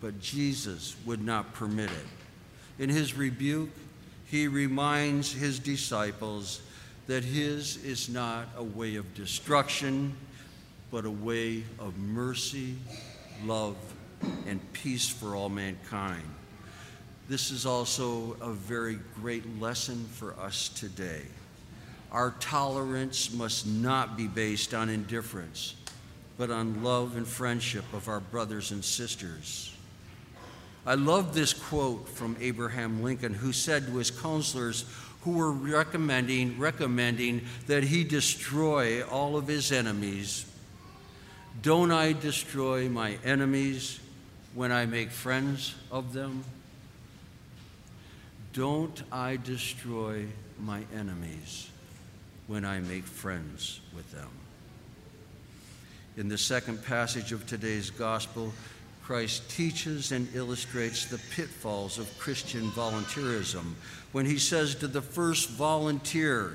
But 0.00 0.20
Jesus 0.20 0.96
would 1.04 1.24
not 1.24 1.54
permit 1.54 1.90
it. 1.90 2.82
In 2.82 2.88
his 2.88 3.14
rebuke, 3.14 3.70
he 4.26 4.46
reminds 4.46 5.32
his 5.32 5.58
disciples 5.58 6.60
that 7.06 7.24
his 7.24 7.82
is 7.84 8.08
not 8.08 8.46
a 8.56 8.62
way 8.62 8.96
of 8.96 9.14
destruction, 9.14 10.14
but 10.90 11.04
a 11.04 11.10
way 11.10 11.64
of 11.78 11.98
mercy, 11.98 12.76
love, 13.44 13.76
and 14.46 14.60
peace 14.72 15.08
for 15.08 15.34
all 15.34 15.48
mankind. 15.48 16.22
This 17.28 17.50
is 17.50 17.66
also 17.66 18.36
a 18.40 18.52
very 18.52 18.98
great 19.20 19.60
lesson 19.60 20.04
for 20.14 20.34
us 20.40 20.68
today. 20.70 21.22
Our 22.10 22.34
tolerance 22.40 23.32
must 23.32 23.66
not 23.66 24.16
be 24.16 24.26
based 24.26 24.72
on 24.72 24.88
indifference, 24.88 25.74
but 26.38 26.50
on 26.50 26.82
love 26.82 27.16
and 27.16 27.26
friendship 27.26 27.84
of 27.92 28.08
our 28.08 28.20
brothers 28.20 28.70
and 28.70 28.82
sisters. 28.82 29.74
I 30.86 30.94
love 30.94 31.34
this 31.34 31.52
quote 31.52 32.08
from 32.08 32.36
Abraham 32.40 33.02
Lincoln, 33.02 33.34
who 33.34 33.52
said 33.52 33.86
to 33.86 33.96
his 33.96 34.10
counselors 34.10 34.84
who 35.22 35.32
were 35.32 35.52
recommending, 35.52 36.58
recommending 36.58 37.42
that 37.66 37.82
he 37.84 38.04
destroy 38.04 39.02
all 39.02 39.36
of 39.36 39.46
his 39.46 39.72
enemies 39.72 40.44
Don't 41.60 41.90
I 41.90 42.12
destroy 42.12 42.88
my 42.88 43.18
enemies 43.24 43.98
when 44.54 44.70
I 44.70 44.86
make 44.86 45.10
friends 45.10 45.74
of 45.90 46.12
them? 46.12 46.44
Don't 48.52 49.02
I 49.12 49.36
destroy 49.36 50.26
my 50.60 50.84
enemies 50.94 51.68
when 52.46 52.64
I 52.64 52.78
make 52.80 53.04
friends 53.04 53.80
with 53.94 54.10
them? 54.12 54.30
In 56.16 56.28
the 56.28 56.38
second 56.38 56.84
passage 56.84 57.32
of 57.32 57.46
today's 57.46 57.90
gospel, 57.90 58.52
Christ 59.08 59.48
teaches 59.48 60.12
and 60.12 60.28
illustrates 60.34 61.06
the 61.06 61.16
pitfalls 61.34 61.96
of 61.98 62.18
Christian 62.18 62.70
volunteerism 62.72 63.72
when 64.12 64.26
he 64.26 64.38
says 64.38 64.74
to 64.74 64.86
the 64.86 65.00
first 65.00 65.48
volunteer 65.48 66.52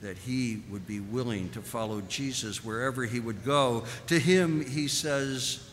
that 0.00 0.16
he 0.16 0.62
would 0.70 0.86
be 0.86 1.00
willing 1.00 1.50
to 1.50 1.60
follow 1.60 2.02
Jesus 2.02 2.64
wherever 2.64 3.04
he 3.04 3.18
would 3.18 3.44
go. 3.44 3.82
To 4.06 4.16
him, 4.20 4.64
he 4.64 4.86
says 4.86 5.68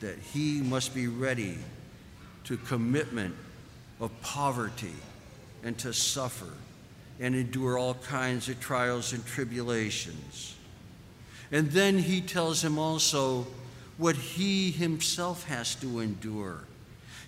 that 0.00 0.18
he 0.18 0.60
must 0.60 0.94
be 0.94 1.06
ready 1.08 1.56
to 2.44 2.58
commitment 2.58 3.34
of 4.02 4.10
poverty 4.20 4.92
and 5.62 5.78
to 5.78 5.94
suffer 5.94 6.52
and 7.18 7.34
endure 7.34 7.78
all 7.78 7.94
kinds 7.94 8.50
of 8.50 8.60
trials 8.60 9.14
and 9.14 9.24
tribulations. 9.24 10.56
And 11.50 11.70
then 11.70 11.96
he 11.96 12.20
tells 12.20 12.62
him 12.62 12.78
also 12.78 13.46
what 13.96 14.16
he 14.16 14.70
himself 14.70 15.44
has 15.44 15.74
to 15.76 16.00
endure. 16.00 16.64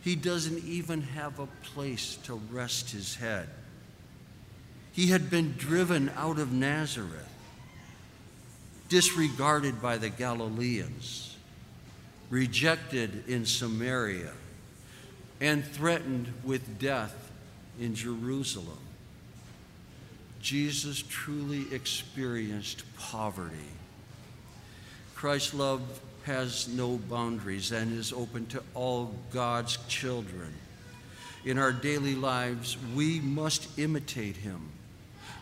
He 0.03 0.17
doesn't 0.17 0.65
even 0.65 1.03
have 1.03 1.39
a 1.39 1.49
place 1.63 2.17
to 2.25 2.41
rest 2.51 2.91
his 2.91 3.17
head. 3.17 3.49
He 4.93 5.09
had 5.09 5.31
been 5.31 5.55
driven 5.59 6.11
out 6.17 6.39
of 6.39 6.53
Nazareth, 6.53 7.29
disregarded 8.89 9.83
by 9.83 9.99
the 9.99 10.09
Galileans, 10.09 11.37
rejected 12.31 13.29
in 13.29 13.45
Samaria, 13.45 14.33
and 15.41 15.65
threatened 15.65 16.33
with 16.45 16.79
death 16.79 17.31
in 17.79 17.95
Jerusalem. 17.95 18.79
Jesus 20.41 21.03
truly 21.09 21.67
experienced 21.75 22.85
poverty. 22.97 23.57
Christ 25.15 25.53
love 25.53 25.83
has 26.27 26.67
no 26.67 26.99
boundaries 27.09 27.71
and 27.71 27.97
is 27.97 28.13
open 28.13 28.45
to 28.47 28.61
all 28.75 29.15
God's 29.33 29.79
children. 29.87 30.53
In 31.45 31.57
our 31.57 31.71
daily 31.71 32.17
lives, 32.17 32.77
we 32.97 33.21
must 33.21 33.79
imitate 33.79 34.37
him 34.37 34.69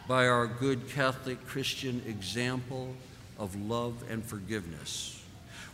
by 0.06 0.28
our 0.28 0.46
good 0.46 0.90
Catholic 0.90 1.42
Christian 1.46 2.02
example 2.06 2.94
of 3.38 3.56
love 3.56 3.94
and 4.10 4.22
forgiveness. 4.22 5.22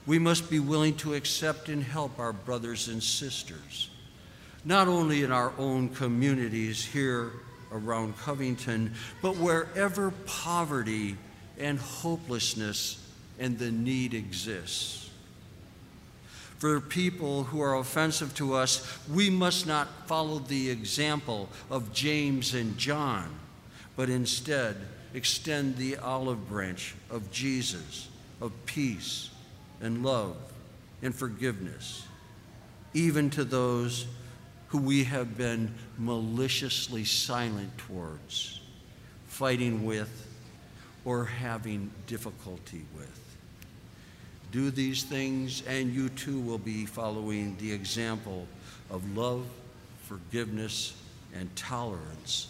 We 0.07 0.21
must 0.21 0.49
be 0.49 0.61
willing 0.61 0.95
to 0.99 1.15
accept 1.15 1.69
and 1.69 1.83
help 1.83 2.21
our 2.21 2.33
brothers 2.33 2.87
and 2.87 3.03
sisters, 3.03 3.91
not 4.65 4.87
only 4.87 5.25
in 5.25 5.33
our 5.33 5.53
own 5.59 5.89
communities 5.89 6.85
here 6.85 7.33
around 7.73 8.17
Covington, 8.19 8.95
but 9.23 9.37
wherever 9.37 10.13
poverty 10.27 11.17
and 11.59 11.81
hopelessness 11.81 13.05
and 13.41 13.59
the 13.59 13.73
need 13.73 14.15
exists. 14.15 15.00
For 16.61 16.79
people 16.79 17.45
who 17.45 17.63
are 17.63 17.77
offensive 17.77 18.35
to 18.35 18.53
us, 18.53 18.87
we 19.09 19.31
must 19.31 19.67
not 19.67 20.07
follow 20.07 20.41
the 20.41 20.69
example 20.69 21.49
of 21.71 21.95
James 21.95 22.53
and 22.53 22.77
John, 22.77 23.35
but 23.97 24.11
instead 24.11 24.77
extend 25.15 25.79
the 25.79 25.97
olive 25.97 26.51
branch 26.51 26.95
of 27.09 27.33
Jesus, 27.33 28.11
of 28.43 28.53
peace 28.67 29.31
and 29.81 30.05
love 30.05 30.37
and 31.01 31.15
forgiveness, 31.15 32.05
even 32.93 33.31
to 33.31 33.45
those 33.45 34.05
who 34.69 34.79
we 34.79 35.05
have 35.05 35.39
been 35.39 35.75
maliciously 35.97 37.07
silent 37.07 37.79
towards, 37.79 38.61
fighting 39.29 39.87
with, 39.87 40.29
or 41.07 41.25
having 41.25 41.91
difficulty 42.07 42.85
with. 42.95 43.30
Do 44.51 44.71
these 44.71 45.05
things, 45.05 45.63
and 45.67 45.93
you 45.93 46.09
too 46.09 46.41
will 46.41 46.59
be 46.59 46.87
following 46.87 47.57
the 47.61 47.73
example 47.73 48.49
of 48.91 49.17
love, 49.17 49.47
forgiveness, 50.03 50.95
and 51.35 51.55
tolerance 51.55 52.49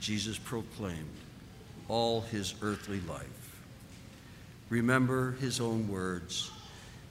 Jesus 0.00 0.38
proclaimed 0.38 1.16
all 1.88 2.20
his 2.20 2.54
earthly 2.62 3.00
life. 3.08 3.60
Remember 4.68 5.32
his 5.32 5.60
own 5.60 5.88
words 5.88 6.50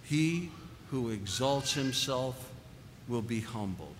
He 0.04 0.49
who 0.91 1.10
exalts 1.10 1.73
himself 1.73 2.51
will 3.08 3.21
be 3.21 3.41
humbled, 3.41 3.95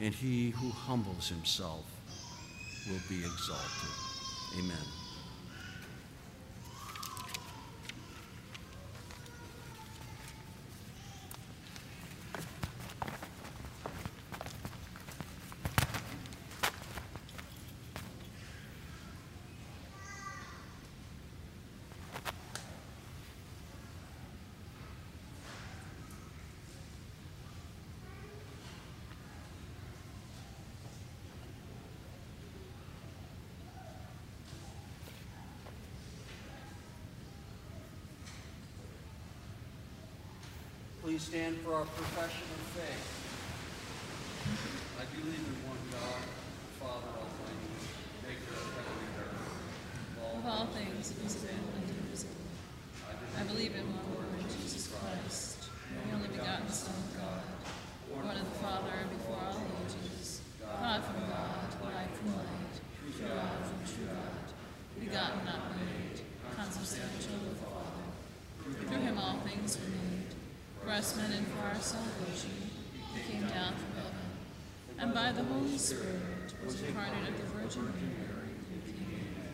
and 0.00 0.14
he 0.14 0.50
who 0.50 0.70
humbles 0.70 1.28
himself 1.28 1.84
will 2.88 3.00
be 3.08 3.18
exalted. 3.18 3.90
Amen. 4.58 5.03
Please 41.14 41.30
stand 41.30 41.56
for 41.62 41.74
our 41.74 41.86
profession 41.94 42.42
of 42.58 42.62
faith? 42.74 43.06
I 44.98 45.06
believe 45.14 45.46
in 45.46 45.62
one 45.62 45.78
God, 45.94 46.26
Father 46.82 47.06
Almighty, 47.14 47.70
maker 48.26 48.50
of 48.50 48.66
heaven 48.74 48.98
and 48.98 49.22
earth, 49.22 49.46
of 50.18 50.42
Of 50.42 50.50
all 50.50 50.66
things, 50.74 51.14
visible 51.14 51.70
and 51.78 51.86
invisible. 51.86 52.50
I 53.06 53.46
believe 53.46 53.78
in 53.78 53.86
one 53.94 54.10
Lord, 54.10 54.42
Jesus 54.58 54.90
Christ, 54.90 55.70
the 55.86 56.18
only 56.18 56.34
begotten 56.34 56.66
Son 56.66 56.90
of 56.90 57.06
God, 57.14 57.46
born 58.10 58.34
of 58.34 58.42
the 58.42 58.58
Father 58.58 59.06
before 59.14 59.38
all 59.38 59.62
ages, 59.86 60.42
God 60.58 60.98
from 60.98 61.30
God, 61.30 61.70
light 61.94 62.10
from 62.10 62.42
light, 62.42 62.74
true 63.14 63.30
God 63.30 63.62
from 63.62 63.86
true 63.86 64.10
God, 64.10 64.50
begotten, 64.98 65.46
not 65.46 65.78
made, 65.78 66.26
consubstantial 66.58 67.38
with 67.38 67.54
the 67.54 67.70
Father. 67.70 68.02
Through 68.66 68.98
him 68.98 69.14
all 69.14 69.38
things 69.46 69.78
were 69.78 69.94
made. 69.94 70.34
For 70.83 70.83
us 70.94 71.16
men 71.16 71.32
and 71.32 71.46
for 71.48 71.66
our 71.66 71.74
salvation, 71.74 72.54
he 73.14 73.32
came 73.32 73.42
down 73.48 73.74
from 73.74 73.90
heaven, 73.98 74.26
and 75.00 75.12
by 75.12 75.32
the 75.32 75.42
Holy 75.42 75.76
Spirit 75.76 76.54
was 76.64 76.80
incarnate 76.82 77.28
of 77.28 77.36
the 77.36 77.42
Virgin 77.50 77.82
Mary, 77.98 78.54
and. 78.70 79.50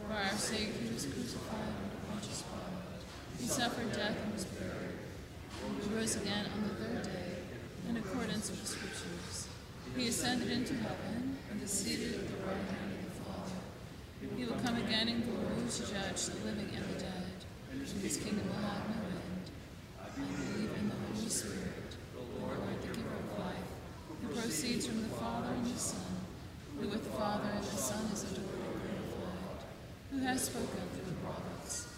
For 0.00 0.12
our 0.14 0.32
sake 0.38 0.72
he 0.80 0.88
was 0.88 1.04
crucified 1.04 1.68
under 1.68 2.00
Pontius 2.08 2.44
Pilate. 2.48 3.04
He 3.38 3.46
suffered 3.46 3.92
death 3.92 4.16
and 4.24 4.32
was 4.32 4.44
buried. 4.44 4.96
He 5.84 5.94
rose 5.94 6.16
again 6.16 6.46
on 6.56 6.62
the 6.62 6.74
third 6.80 7.02
day, 7.12 7.44
in 7.90 7.98
accordance 7.98 8.48
with 8.48 8.62
the 8.62 8.66
Scriptures. 8.66 9.48
He 9.94 10.08
ascended 10.08 10.50
into 10.50 10.72
heaven 10.74 11.36
and 11.50 11.62
is 11.62 11.70
seated 11.70 12.14
at 12.14 12.26
the 12.26 12.40
right 12.40 12.56
hand 12.56 12.88
of 12.88 13.04
the 13.04 13.20
Father. 13.20 13.60
He 14.34 14.44
will 14.46 14.60
come 14.64 14.76
again 14.76 15.08
in 15.08 15.20
glory 15.28 15.68
to 15.68 15.82
judge 15.92 16.24
the 16.24 16.40
living 16.46 16.72
and 16.74 16.84
the 16.88 17.00
dead, 17.00 17.36
and 17.70 17.86
his 17.86 18.16
kingdom 18.16 18.48
will 18.48 18.64
have 18.64 18.88
no 18.88 18.96
end. 18.96 19.13
I 20.14 20.22
believe 20.22 20.70
in 20.78 20.88
the 20.88 20.94
Holy 20.94 21.28
Spirit, 21.28 21.90
the 22.14 22.22
Lord, 22.38 22.58
the 22.62 22.86
giver 22.86 23.02
of 23.02 23.38
life, 23.38 23.68
who 24.22 24.28
proceeds 24.28 24.86
from 24.86 25.02
the 25.02 25.08
Father 25.16 25.48
and 25.50 25.66
the 25.66 25.78
Son, 25.78 26.06
who 26.78 26.88
with 26.88 27.02
the 27.02 27.10
Father 27.18 27.48
and 27.50 27.64
the 27.64 27.76
Son 27.76 28.04
is 28.12 28.22
adored 28.30 28.46
and 28.46 29.10
glorified, 29.10 29.66
who 30.10 30.18
has 30.20 30.44
spoken 30.44 30.86
through 30.94 31.10
the 31.10 31.18
prophets. 31.26 31.88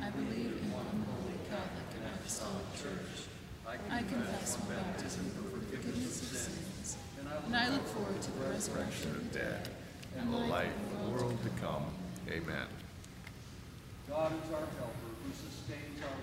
I 0.00 0.08
believe 0.08 0.56
in 0.56 0.72
one 0.72 1.04
holy 1.04 1.36
Catholic 1.50 1.88
and 2.00 2.08
Apostolic 2.16 2.72
Church. 2.80 3.28
I 3.68 4.02
confess 4.02 4.56
my 4.66 4.74
baptism 4.74 5.30
for 5.36 5.60
the 5.60 5.66
forgiveness 5.66 6.22
of 6.22 6.38
sins, 6.38 6.96
and 7.18 7.54
I 7.54 7.68
look 7.68 7.86
forward 7.88 8.20
to 8.22 8.30
the 8.32 8.48
resurrection 8.48 9.10
of 9.10 9.32
the 9.32 9.38
dead 9.38 9.68
and 10.16 10.32
the 10.32 10.38
life 10.48 10.72
of 10.72 11.04
the 11.04 11.10
world 11.12 11.38
to 11.44 11.50
come. 11.60 11.84
Amen. 12.28 12.66
God 14.08 14.32
is 14.32 14.50
our 14.50 14.66
helper 14.80 15.10
who 15.22 15.30
sustains 15.30 16.02
our 16.02 16.18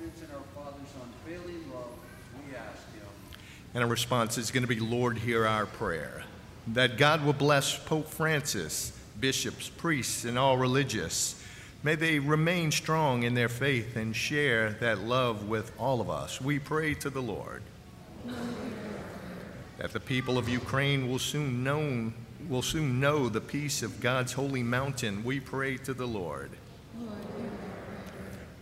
confidence 0.00 0.22
in 0.22 0.34
our 0.34 0.64
Father's 0.64 0.94
unfailing 1.02 1.70
love, 1.72 1.90
we 2.48 2.56
ask 2.56 2.92
him. 2.94 3.06
And 3.74 3.84
our 3.84 3.90
response 3.90 4.38
is 4.38 4.50
going 4.50 4.62
to 4.62 4.68
be 4.68 4.80
Lord, 4.80 5.18
hear 5.18 5.46
our 5.46 5.66
prayer. 5.66 6.24
That 6.68 6.96
God 6.96 7.24
will 7.24 7.32
bless 7.32 7.78
Pope 7.78 8.08
Francis, 8.08 8.98
bishops, 9.18 9.68
priests, 9.68 10.24
and 10.24 10.38
all 10.38 10.56
religious. 10.56 11.42
May 11.82 11.94
they 11.94 12.18
remain 12.18 12.70
strong 12.70 13.22
in 13.22 13.34
their 13.34 13.48
faith 13.48 13.96
and 13.96 14.14
share 14.14 14.70
that 14.80 15.00
love 15.00 15.48
with 15.48 15.72
all 15.78 16.00
of 16.00 16.10
us. 16.10 16.40
We 16.40 16.58
pray 16.58 16.94
to 16.94 17.10
the 17.10 17.22
Lord. 17.22 17.62
That 19.78 19.92
the 19.92 20.00
people 20.00 20.36
of 20.36 20.48
Ukraine 20.48 21.10
will 21.10 21.18
soon 21.18 21.64
know, 21.64 22.12
will 22.48 22.62
soon 22.62 23.00
know 23.00 23.28
the 23.28 23.40
peace 23.40 23.82
of 23.82 24.00
God's 24.00 24.34
holy 24.34 24.62
mountain. 24.62 25.24
We 25.24 25.40
pray 25.40 25.78
to 25.78 25.94
the 25.94 26.06
Lord. 26.06 26.50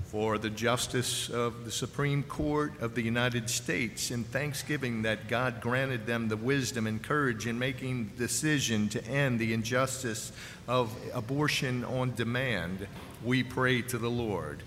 For 0.09 0.39
the 0.39 0.49
justice 0.49 1.29
of 1.29 1.67
the 1.67 1.71
Supreme 1.71 2.23
Court 2.23 2.73
of 2.81 2.95
the 2.95 3.03
United 3.03 3.51
States 3.51 4.11
in 4.11 4.25
thanksgiving 4.25 5.03
that 5.03 5.29
God 5.29 5.61
granted 5.61 6.07
them 6.07 6.29
the 6.29 6.37
wisdom 6.37 6.87
and 6.87 7.03
courage 7.03 7.47
in 7.47 7.59
making 7.59 8.13
the 8.17 8.25
decision 8.25 8.89
to 8.89 9.05
end 9.05 9.39
the 9.39 9.53
injustice 9.53 10.33
of 10.67 10.97
abortion 11.13 11.85
on 11.85 12.15
demand, 12.15 12.87
we 13.23 13.43
pray 13.43 13.83
to 13.83 13.99
the 13.99 14.09
Lord. 14.09 14.63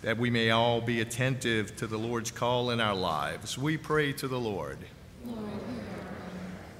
That 0.00 0.16
we 0.16 0.30
may 0.30 0.48
all 0.48 0.80
be 0.80 1.02
attentive 1.02 1.76
to 1.76 1.86
the 1.86 1.98
Lord's 1.98 2.30
call 2.30 2.70
in 2.70 2.80
our 2.80 2.96
lives, 2.96 3.58
we 3.58 3.76
pray 3.76 4.14
to 4.14 4.28
the 4.28 4.40
Lord. 4.40 4.78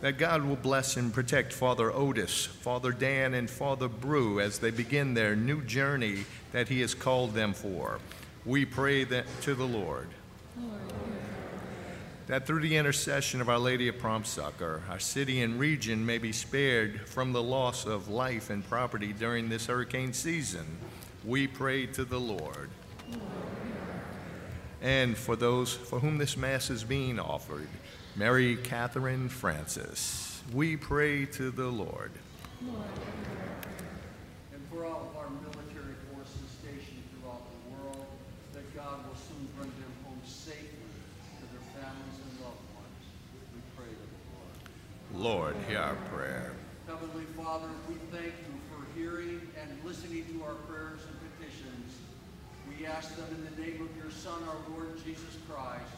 That 0.00 0.16
God 0.16 0.44
will 0.44 0.56
bless 0.56 0.96
and 0.96 1.12
protect 1.12 1.52
Father 1.52 1.92
Otis, 1.92 2.46
Father 2.46 2.90
Dan, 2.90 3.34
and 3.34 3.50
Father 3.50 3.88
Brew 3.88 4.40
as 4.40 4.58
they 4.58 4.70
begin 4.70 5.12
their 5.12 5.36
new 5.36 5.62
journey 5.62 6.24
that 6.52 6.68
He 6.68 6.80
has 6.80 6.94
called 6.94 7.34
them 7.34 7.52
for. 7.52 7.98
We 8.46 8.64
pray 8.64 9.04
that 9.04 9.26
to 9.42 9.54
the 9.54 9.66
Lord. 9.66 10.08
That 12.28 12.46
through 12.46 12.60
the 12.60 12.76
intercession 12.76 13.40
of 13.40 13.48
Our 13.48 13.58
Lady 13.58 13.88
of 13.88 13.98
Prompt 13.98 14.26
Succor, 14.26 14.82
our 14.88 15.00
city 15.00 15.42
and 15.42 15.58
region 15.58 16.06
may 16.06 16.16
be 16.16 16.32
spared 16.32 17.00
from 17.06 17.32
the 17.32 17.42
loss 17.42 17.84
of 17.84 18.08
life 18.08 18.50
and 18.50 18.66
property 18.66 19.12
during 19.12 19.48
this 19.48 19.66
hurricane 19.66 20.12
season. 20.12 20.64
We 21.24 21.46
pray 21.46 21.86
to 21.86 22.04
the 22.04 22.20
Lord. 22.20 22.70
And 24.80 25.16
for 25.16 25.36
those 25.36 25.74
for 25.74 25.98
whom 25.98 26.16
this 26.16 26.36
Mass 26.36 26.70
is 26.70 26.84
being 26.84 27.18
offered, 27.18 27.68
Mary 28.16 28.56
Catherine 28.56 29.28
Francis, 29.28 30.42
we 30.52 30.76
pray 30.76 31.26
to 31.26 31.50
the 31.50 31.68
Lord. 31.68 32.10
And 32.60 32.72
for 34.68 34.84
all 34.84 35.08
of 35.10 35.16
our 35.16 35.30
military 35.30 35.94
forces 36.10 36.50
stationed 36.60 37.04
throughout 37.14 37.42
the 37.46 37.70
world, 37.72 38.06
that 38.52 38.66
God 38.74 39.06
will 39.06 39.14
soon 39.14 39.46
bring 39.56 39.70
them 39.70 39.94
home 40.04 40.18
safely 40.26 40.90
to 41.38 41.46
their 41.54 41.62
families 41.78 42.18
and 42.18 42.40
loved 42.42 42.66
ones. 42.74 43.06
We 43.54 43.62
pray 43.78 43.86
to 43.88 43.94
the 43.94 44.10
Lord. 45.22 45.54
Lord, 45.54 45.56
hear 45.68 45.78
our 45.78 45.94
prayer. 46.12 46.50
Heavenly 46.88 47.26
Father, 47.38 47.70
we 47.88 47.94
thank 48.10 48.34
you 48.42 48.54
for 48.68 48.82
hearing 48.98 49.40
and 49.62 49.70
listening 49.84 50.26
to 50.34 50.42
our 50.44 50.56
prayers 50.66 51.06
and 51.06 51.14
petitions. 51.38 51.94
We 52.68 52.84
ask 52.86 53.14
them 53.16 53.28
in 53.30 53.44
the 53.54 53.62
name 53.62 53.80
of 53.86 53.96
your 53.96 54.10
Son, 54.10 54.42
our 54.50 54.58
Lord 54.74 54.98
Jesus 55.04 55.38
Christ, 55.48 55.94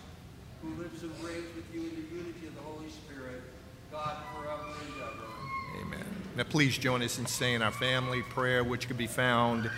who 0.63 0.83
lives 0.83 1.03
and 1.03 1.13
reigns 1.25 1.55
with 1.57 1.65
you 1.75 1.81
in 1.81 1.91
the 1.91 2.17
unity 2.17 2.47
of 2.47 2.55
the 2.55 2.63
Holy 2.63 2.89
Spirit, 2.89 3.43
God 3.91 4.17
forever 4.35 4.63
and 4.63 5.03
ever. 5.03 5.83
Amen. 5.83 6.07
Now, 6.37 6.45
please 6.45 6.79
join 6.79 7.03
us 7.03 7.19
in 7.19 7.27
saying 7.27 7.63
our 7.63 7.73
family 7.73 8.23
prayer, 8.23 8.63
which 8.63 8.87
can 8.87 8.97
be 8.97 9.09
found 9.09 9.71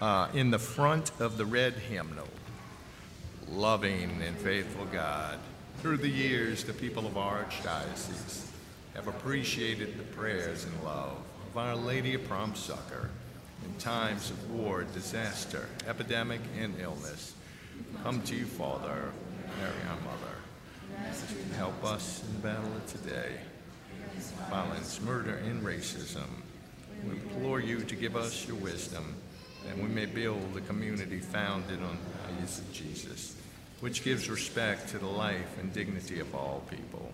uh, 0.00 0.28
in 0.34 0.50
the 0.50 0.58
front 0.58 1.10
of 1.20 1.38
the 1.38 1.46
red 1.46 1.74
hymnal. 1.74 2.28
Loving 3.48 4.20
and 4.22 4.36
faithful 4.36 4.86
God, 4.86 5.38
through 5.78 5.98
the 5.98 6.08
years, 6.08 6.64
the 6.64 6.72
people 6.72 7.06
of 7.06 7.16
our 7.16 7.44
archdiocese 7.44 8.46
have 8.94 9.08
appreciated 9.08 9.98
the 9.98 10.02
prayers 10.02 10.64
and 10.64 10.84
love 10.84 11.16
of 11.50 11.56
Our 11.56 11.76
Lady 11.76 12.14
of 12.14 12.26
Prompt 12.26 12.56
Succor 12.58 13.10
in 13.64 13.78
times 13.78 14.30
of 14.30 14.50
war, 14.50 14.84
disaster, 14.94 15.68
epidemic, 15.86 16.40
and 16.58 16.74
illness. 16.80 17.34
Come 18.02 18.22
to 18.22 18.34
you, 18.34 18.46
Father, 18.46 19.12
Mary, 19.60 19.72
our 19.88 20.00
Mother. 20.00 20.25
Help 21.56 21.84
us 21.84 22.22
in 22.22 22.34
the 22.34 22.48
battle 22.48 22.72
of 22.76 22.86
today 22.86 23.32
violence, 24.50 25.00
murder, 25.02 25.36
and 25.36 25.62
racism. 25.62 26.26
We 27.04 27.12
implore 27.12 27.60
you 27.60 27.80
to 27.80 27.94
give 27.94 28.16
us 28.16 28.46
your 28.46 28.56
wisdom 28.56 29.14
that 29.66 29.76
we 29.76 29.88
may 29.88 30.06
build 30.06 30.56
a 30.56 30.60
community 30.60 31.18
founded 31.18 31.82
on 31.82 31.98
the 31.98 32.18
values 32.28 32.58
of 32.58 32.72
Jesus, 32.72 33.36
which 33.80 34.04
gives 34.04 34.30
respect 34.30 34.88
to 34.90 34.98
the 34.98 35.06
life 35.06 35.58
and 35.60 35.72
dignity 35.72 36.20
of 36.20 36.34
all 36.34 36.62
people. 36.70 37.12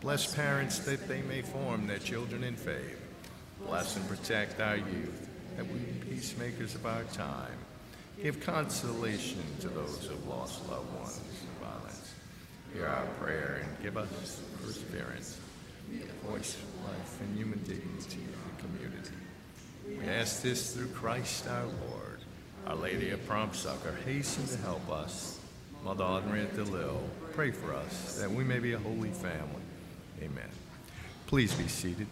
Bless 0.00 0.34
parents 0.34 0.80
that 0.80 1.08
they 1.08 1.22
may 1.22 1.42
form 1.42 1.86
their 1.86 1.98
children 1.98 2.44
in 2.44 2.54
faith. 2.54 3.00
Bless 3.66 3.96
and 3.96 4.08
protect 4.08 4.60
our 4.60 4.76
youth, 4.76 5.28
that 5.56 5.66
we 5.66 5.78
be 5.78 6.14
peacemakers 6.14 6.74
of 6.74 6.86
our 6.86 7.02
time. 7.04 7.58
Give 8.22 8.38
consolation 8.40 9.42
to 9.60 9.68
those 9.68 10.04
who 10.04 10.10
have 10.10 10.26
lost 10.26 10.68
loved 10.68 10.94
ones. 10.96 11.20
Hear 12.74 12.86
our 12.86 13.06
prayer 13.20 13.62
and 13.64 13.82
give 13.82 13.96
us 13.96 14.40
perseverance 14.62 15.38
voice 16.28 16.56
life 16.84 17.20
and 17.20 17.36
human 17.36 17.58
dignity 17.60 18.20
in 18.20 18.32
the 18.56 18.62
community. 18.62 19.16
We 19.88 20.04
ask 20.08 20.42
this 20.42 20.74
through 20.74 20.88
Christ 20.88 21.46
our 21.48 21.64
Lord. 21.64 22.18
Our 22.66 22.76
Lady 22.76 23.10
of 23.10 23.26
Prompt 23.26 23.56
Succor, 23.56 23.96
hasten 24.04 24.46
to 24.46 24.62
help 24.62 24.90
us. 24.90 25.38
Mother 25.84 26.04
Henriette 26.04 26.54
Delille, 26.54 27.00
pray 27.32 27.50
for 27.50 27.72
us 27.72 28.18
that 28.20 28.30
we 28.30 28.44
may 28.44 28.58
be 28.58 28.74
a 28.74 28.78
holy 28.78 29.10
family. 29.10 29.62
Amen. 30.20 30.50
Please 31.26 31.54
be 31.54 31.66
seated. 31.66 32.06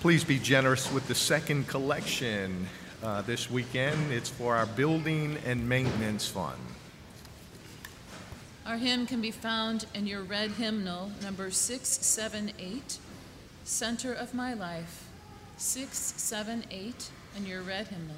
Please 0.00 0.24
be 0.24 0.38
generous 0.38 0.90
with 0.90 1.06
the 1.06 1.14
second 1.14 1.68
collection 1.68 2.66
uh, 3.04 3.22
this 3.22 3.50
weekend. 3.50 4.10
It's 4.10 4.30
for 4.30 4.56
our 4.56 4.66
building 4.66 5.36
and 5.44 5.68
maintenance 5.68 6.26
fund. 6.26 6.58
Our 8.70 8.76
hymn 8.76 9.04
can 9.04 9.20
be 9.20 9.32
found 9.32 9.86
in 9.94 10.06
your 10.06 10.22
red 10.22 10.52
hymnal, 10.52 11.10
number 11.24 11.50
678, 11.50 12.98
Center 13.64 14.12
of 14.12 14.32
My 14.32 14.54
Life. 14.54 15.08
678 15.56 17.10
in 17.36 17.46
your 17.46 17.62
red 17.62 17.88
hymnal. 17.88 18.14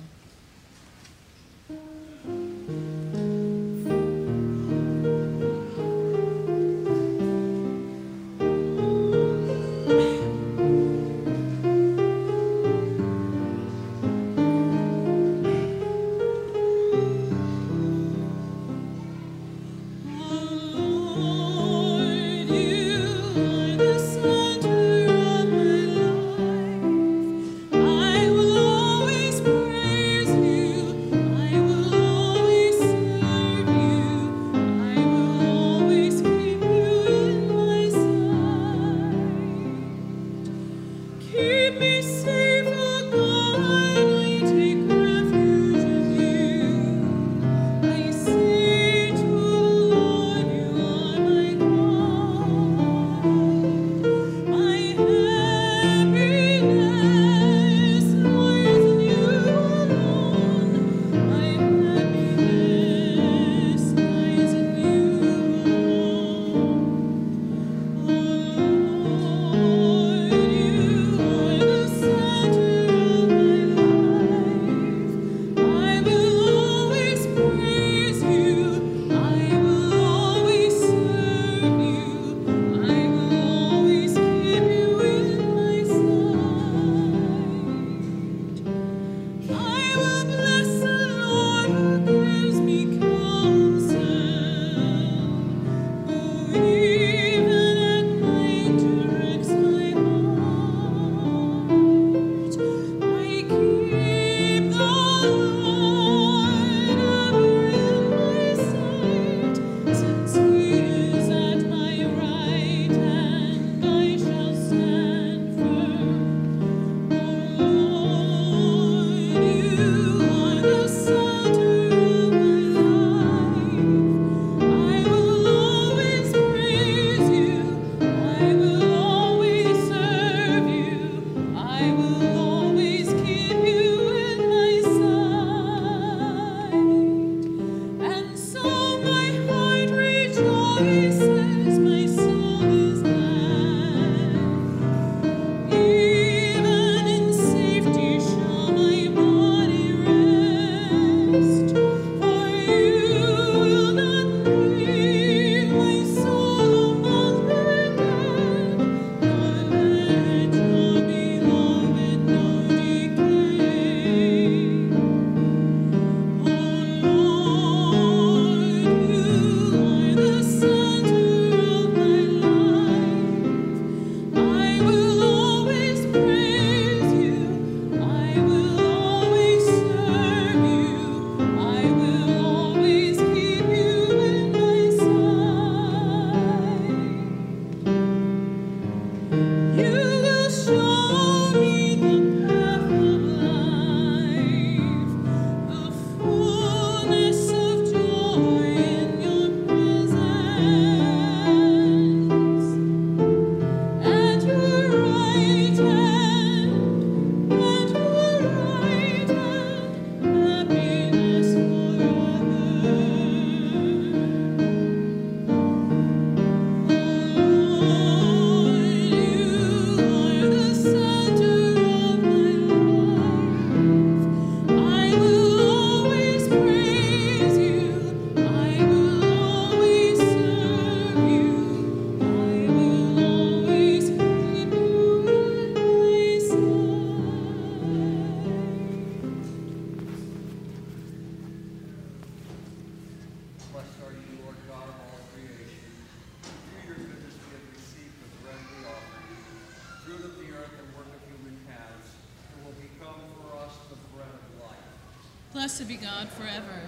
Blessed 255.52 255.86
be 255.86 255.96
God 255.96 256.30
forever. 256.30 256.80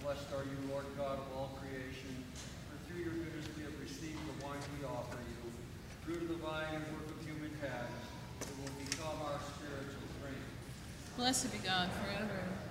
Blessed 0.00 0.30
are 0.30 0.44
you, 0.44 0.70
Lord 0.70 0.84
God 0.96 1.18
of 1.18 1.26
all 1.36 1.58
creation, 1.58 2.22
for 2.70 2.78
through 2.86 3.02
your 3.02 3.14
goodness 3.14 3.46
we 3.56 3.64
have 3.64 3.74
received 3.82 4.14
the 4.14 4.46
wine 4.46 4.62
we 4.78 4.86
offer 4.86 5.18
you. 5.18 5.50
Fruit 6.06 6.22
of 6.22 6.28
the 6.28 6.46
vine 6.46 6.74
and 6.74 6.84
work 6.94 7.10
of 7.10 7.18
human 7.26 7.50
hands, 7.58 8.06
it 8.42 8.54
will 8.62 8.70
become 8.78 9.18
our 9.26 9.40
spiritual 9.58 10.06
drink. 10.22 10.38
Blessed 11.16 11.50
be 11.50 11.58
God 11.58 11.90
forever. 11.98 12.61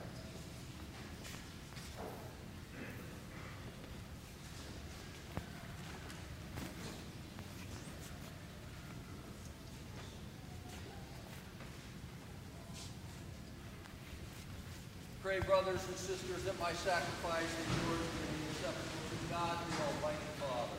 Pray, 15.31 15.39
brothers 15.47 15.79
and 15.87 15.95
sisters, 15.95 16.43
that 16.43 16.59
my 16.59 16.73
sacrifice 16.73 17.47
and 17.55 17.67
yours 17.87 18.03
may 18.19 18.35
be 18.35 18.43
acceptable 18.51 18.99
to 19.07 19.17
God, 19.31 19.55
the 19.63 19.79
Almighty 19.79 20.27
Father. 20.43 20.75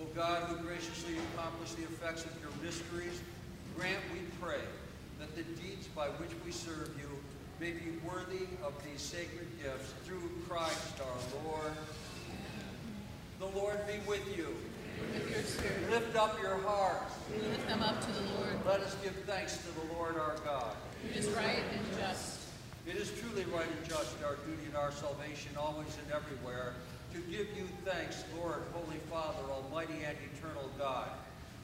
O 0.00 0.04
God, 0.16 0.48
who 0.48 0.56
graciously 0.66 1.16
accomplished 1.34 1.76
the 1.76 1.82
effects 1.82 2.24
of 2.24 2.32
your 2.40 2.52
mysteries, 2.64 3.20
grant, 3.76 4.00
we 4.14 4.20
pray, 4.40 4.64
that 5.20 5.36
the 5.36 5.42
deeds 5.60 5.86
by 5.88 6.08
which 6.16 6.30
we 6.46 6.50
serve 6.50 6.88
you 6.96 7.10
may 7.60 7.72
be 7.72 7.92
worthy 8.08 8.46
of 8.64 8.72
these 8.90 9.02
sacred 9.02 9.48
gifts 9.62 9.92
through 10.06 10.30
Christ 10.48 10.98
our 10.98 11.44
Lord. 11.44 11.72
The 13.42 13.58
Lord 13.58 13.80
be 13.88 13.98
with 14.06 14.22
you. 14.38 14.54
With 15.12 15.90
Lift 15.90 16.14
up 16.14 16.40
your 16.40 16.58
hearts. 16.58 17.12
we 17.28 17.42
lift 17.48 17.66
them 17.66 17.82
up 17.82 18.00
to 18.00 18.12
the 18.12 18.20
Lord. 18.38 18.54
Let 18.64 18.78
us 18.82 18.94
give 19.02 19.16
thanks 19.26 19.58
to 19.58 19.80
the 19.80 19.94
Lord 19.94 20.16
our 20.16 20.36
God. 20.44 20.76
It 21.10 21.16
is 21.16 21.26
right 21.30 21.58
and 21.74 21.98
just. 21.98 22.38
It 22.86 22.94
is 22.94 23.10
truly 23.18 23.42
right 23.50 23.66
and 23.66 23.88
just, 23.88 24.14
our 24.22 24.36
duty 24.46 24.62
and 24.68 24.76
our 24.76 24.92
salvation, 24.92 25.56
always 25.58 25.90
and 26.04 26.14
everywhere, 26.14 26.74
to 27.14 27.18
give 27.34 27.48
you 27.58 27.66
thanks, 27.84 28.22
Lord, 28.38 28.62
Holy 28.72 28.98
Father, 29.10 29.42
Almighty 29.50 29.98
and 30.06 30.16
eternal 30.38 30.70
God. 30.78 31.10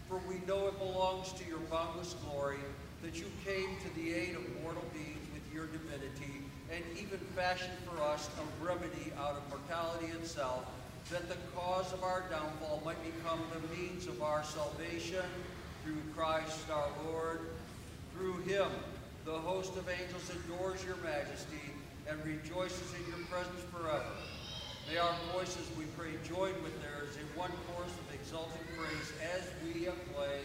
For 0.08 0.20
we 0.28 0.42
know 0.48 0.66
it 0.66 0.80
belongs 0.80 1.32
to 1.34 1.46
your 1.46 1.62
boundless 1.70 2.16
glory 2.26 2.58
that 3.04 3.20
you 3.20 3.26
came 3.46 3.76
to 3.86 3.94
the 3.94 4.14
aid 4.14 4.34
of 4.34 4.42
mortal 4.64 4.84
beings 4.92 5.26
with 5.32 5.46
your 5.54 5.66
divinity, 5.66 6.42
and 6.74 6.82
even 6.98 7.20
fashioned 7.36 7.78
for 7.86 8.02
us 8.02 8.28
a 8.42 8.66
remedy 8.66 9.12
out 9.16 9.36
of 9.36 9.48
mortality 9.48 10.06
itself, 10.20 10.66
that 11.10 11.28
the 11.28 11.36
cause 11.56 11.92
of 11.92 12.04
our 12.04 12.22
downfall 12.30 12.80
might 12.84 13.02
become 13.02 13.40
the 13.54 13.60
means 13.76 14.06
of 14.06 14.22
our 14.22 14.44
salvation 14.44 15.24
through 15.82 15.96
Christ 16.14 16.70
our 16.70 16.88
Lord. 17.06 17.40
Through 18.14 18.36
him, 18.42 18.68
the 19.24 19.38
host 19.38 19.74
of 19.76 19.88
angels 19.88 20.30
adores 20.30 20.84
your 20.84 20.96
majesty 20.96 21.72
and 22.10 22.22
rejoices 22.24 22.92
in 22.94 23.00
your 23.10 23.26
presence 23.26 23.62
forever. 23.72 24.04
May 24.90 24.98
our 24.98 25.14
voices, 25.32 25.66
we 25.78 25.84
pray, 25.96 26.10
join 26.24 26.52
with 26.62 26.78
theirs 26.82 27.16
in 27.16 27.24
one 27.38 27.52
chorus 27.72 27.92
of 27.92 28.14
exulting 28.14 28.66
praise 28.76 29.12
as 29.34 29.42
we 29.64 29.86
acclaim. 29.86 30.44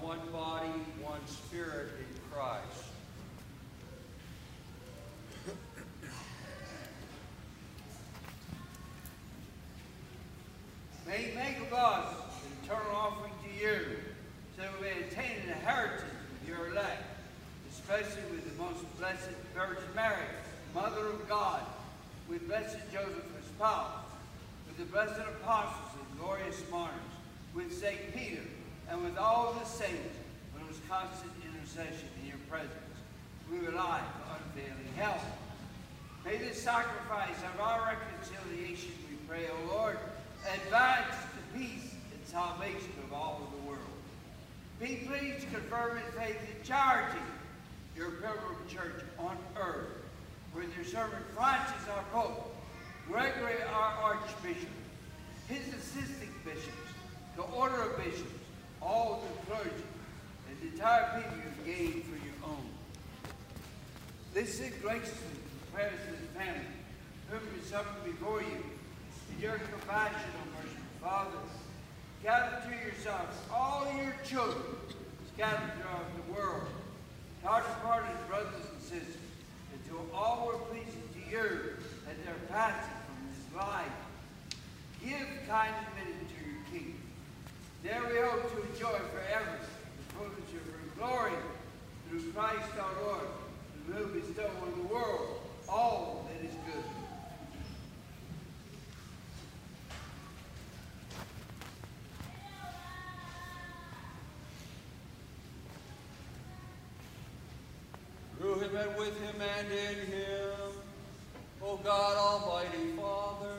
One 0.00 0.20
body, 0.32 0.68
one 1.02 1.20
spirit 1.26 1.88
in 1.98 2.06
Christ. 2.32 2.84
May 11.06 11.18
he 11.18 11.34
make 11.36 11.58
of 11.60 11.72
us 11.72 12.14
an 12.44 12.64
eternal 12.64 12.96
offering 12.96 13.32
to 13.44 13.62
you, 13.62 13.78
so 14.56 14.62
that 14.62 14.72
we 14.80 14.86
may 14.86 15.06
attain 15.06 15.42
an 15.44 15.50
inheritance 15.50 16.02
with 16.40 16.48
your 16.48 16.68
elect, 16.68 17.02
especially 17.70 18.22
with 18.30 18.44
the 18.50 18.62
most 18.62 18.98
blessed 18.98 19.30
Virgin 19.54 19.84
Mary, 19.94 20.26
Mother 20.74 21.06
of 21.08 21.28
God, 21.28 21.60
with 22.28 22.46
blessed 22.48 22.78
Joseph, 22.92 23.14
her 23.14 23.42
spouse, 23.54 23.92
with 24.66 24.78
the 24.78 24.92
blessed 24.92 25.20
apostles 25.20 25.92
and 26.00 26.18
glorious 26.18 26.62
martyrs, 26.70 26.96
with 27.54 27.72
St. 27.78 28.14
Peter, 28.14 28.40
and 28.90 29.02
with 29.02 29.16
all 29.16 29.52
the 29.54 29.64
saints, 29.64 30.16
whose 30.58 30.80
constant 30.88 31.32
intercession 31.44 32.08
in 32.22 32.28
your 32.28 32.38
presence 32.48 32.70
we 33.50 33.58
rely 33.58 34.00
for 34.00 34.36
unfailing 34.36 34.88
help. 34.96 35.20
May 36.24 36.38
this 36.38 36.62
sacrifice 36.62 37.36
of 37.54 37.60
our 37.60 37.94
reconciliation, 37.96 38.92
we 39.10 39.16
pray, 39.28 39.46
O 39.48 39.74
Lord, 39.74 39.98
advance 40.54 41.14
the 41.34 41.58
peace 41.58 41.92
and 42.12 42.26
salvation 42.26 42.92
of 43.04 43.12
all 43.12 43.42
of 43.42 43.60
the 43.60 43.68
world. 43.68 43.80
Be 44.80 45.06
pleased 45.06 45.40
to 45.42 45.46
confirm 45.48 45.98
in 45.98 46.20
faith 46.20 46.38
and 46.54 46.64
charity 46.64 47.18
your 47.96 48.10
pilgrim 48.12 48.56
church 48.68 49.04
on 49.18 49.36
earth, 49.56 49.88
with 50.54 50.74
your 50.74 50.84
servant 50.84 51.24
Francis 51.34 51.88
our 51.94 52.04
Pope, 52.12 52.54
Gregory 53.06 53.62
our 53.72 53.92
Archbishop, 54.02 54.68
his 55.48 55.68
assisting 55.74 56.32
bishops, 56.44 56.68
the 57.36 57.42
order 57.42 57.82
of 57.82 57.96
bishops, 57.98 58.33
all 58.84 59.22
the 59.22 59.52
clergy, 59.52 59.86
and 60.48 60.60
the 60.60 60.66
entire 60.74 61.22
people 61.22 61.38
you've 61.38 61.64
gained 61.64 62.04
for 62.04 62.16
your 62.24 62.38
own. 62.44 62.68
To 64.34 64.40
the 65.10 65.72
prayers 65.72 66.00
of 66.08 66.20
the 66.20 66.38
family, 66.38 66.60
whom 67.30 67.40
we 67.56 67.64
suffer 67.64 67.94
before 68.04 68.40
you. 68.42 68.62
In 69.34 69.40
your 69.40 69.58
compassion, 69.58 70.30
O 70.36 70.44
merciful 70.56 70.82
Father, 71.00 71.38
gather 72.22 72.62
to 72.68 72.84
yourselves 72.84 73.36
all 73.52 73.86
your 73.96 74.14
children 74.24 74.62
scattered 75.34 75.72
throughout 75.80 76.06
the 76.14 76.32
world, 76.32 76.68
tender-hearted 77.42 78.28
brothers 78.28 78.66
and 78.72 78.82
sisters, 78.82 79.16
until 79.72 80.06
all 80.14 80.46
were 80.46 80.58
pleasing 80.70 81.08
to 81.14 81.30
you 81.30 81.76
at 82.08 82.24
their 82.24 82.36
passing 82.48 82.98
from 83.06 83.16
this 83.28 83.44
life. 83.56 83.98
Give 85.02 85.28
kind 85.48 85.74
kingdom. 85.96 86.23
There 87.84 88.00
we 88.08 88.16
hope 88.18 88.50
to 88.50 88.62
enjoy 88.72 88.98
forever 89.12 89.58
the 89.58 90.14
fullness 90.14 90.38
of 90.38 90.54
your 90.54 90.96
glory 90.96 91.32
through 92.08 92.32
Christ 92.32 92.70
our 92.80 93.02
Lord, 93.04 93.26
who 93.86 93.92
will 93.92 94.08
bestow 94.08 94.50
on 94.62 94.70
the 94.78 94.88
world 94.88 95.40
all 95.68 96.26
that 96.30 96.48
is 96.48 96.54
good. 96.64 96.82
Through 108.38 108.60
him 108.60 108.76
and 108.76 108.96
with 108.96 109.20
him 109.20 109.42
and 109.58 109.70
in 109.70 110.06
him, 110.06 110.72
O 111.62 111.76
God, 111.84 112.16
Almighty 112.16 112.96
Father, 112.96 113.58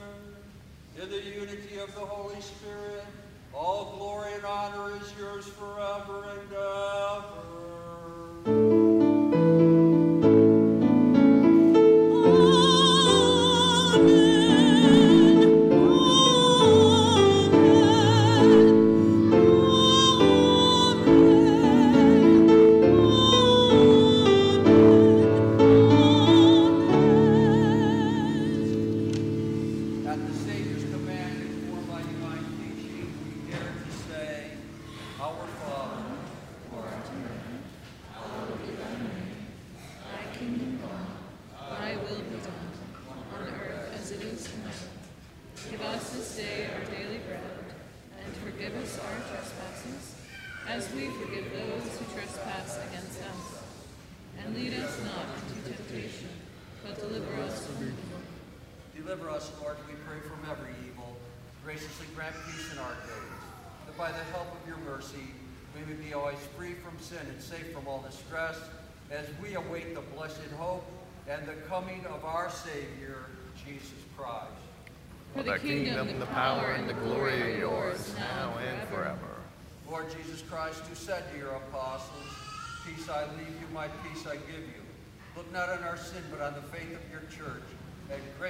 in 1.00 1.12
the 1.12 1.22
unity 1.22 1.78
of 1.78 1.94
the 1.94 2.02
Holy 2.02 2.42
Spirit, 2.42 3.04
all 3.56 3.96
glory 3.98 4.34
and 4.34 4.46
honor 4.46 4.96
is 4.98 5.14
yours 5.18 5.48
forever 5.48 6.26
and 6.42 6.52
ever. 6.52 7.75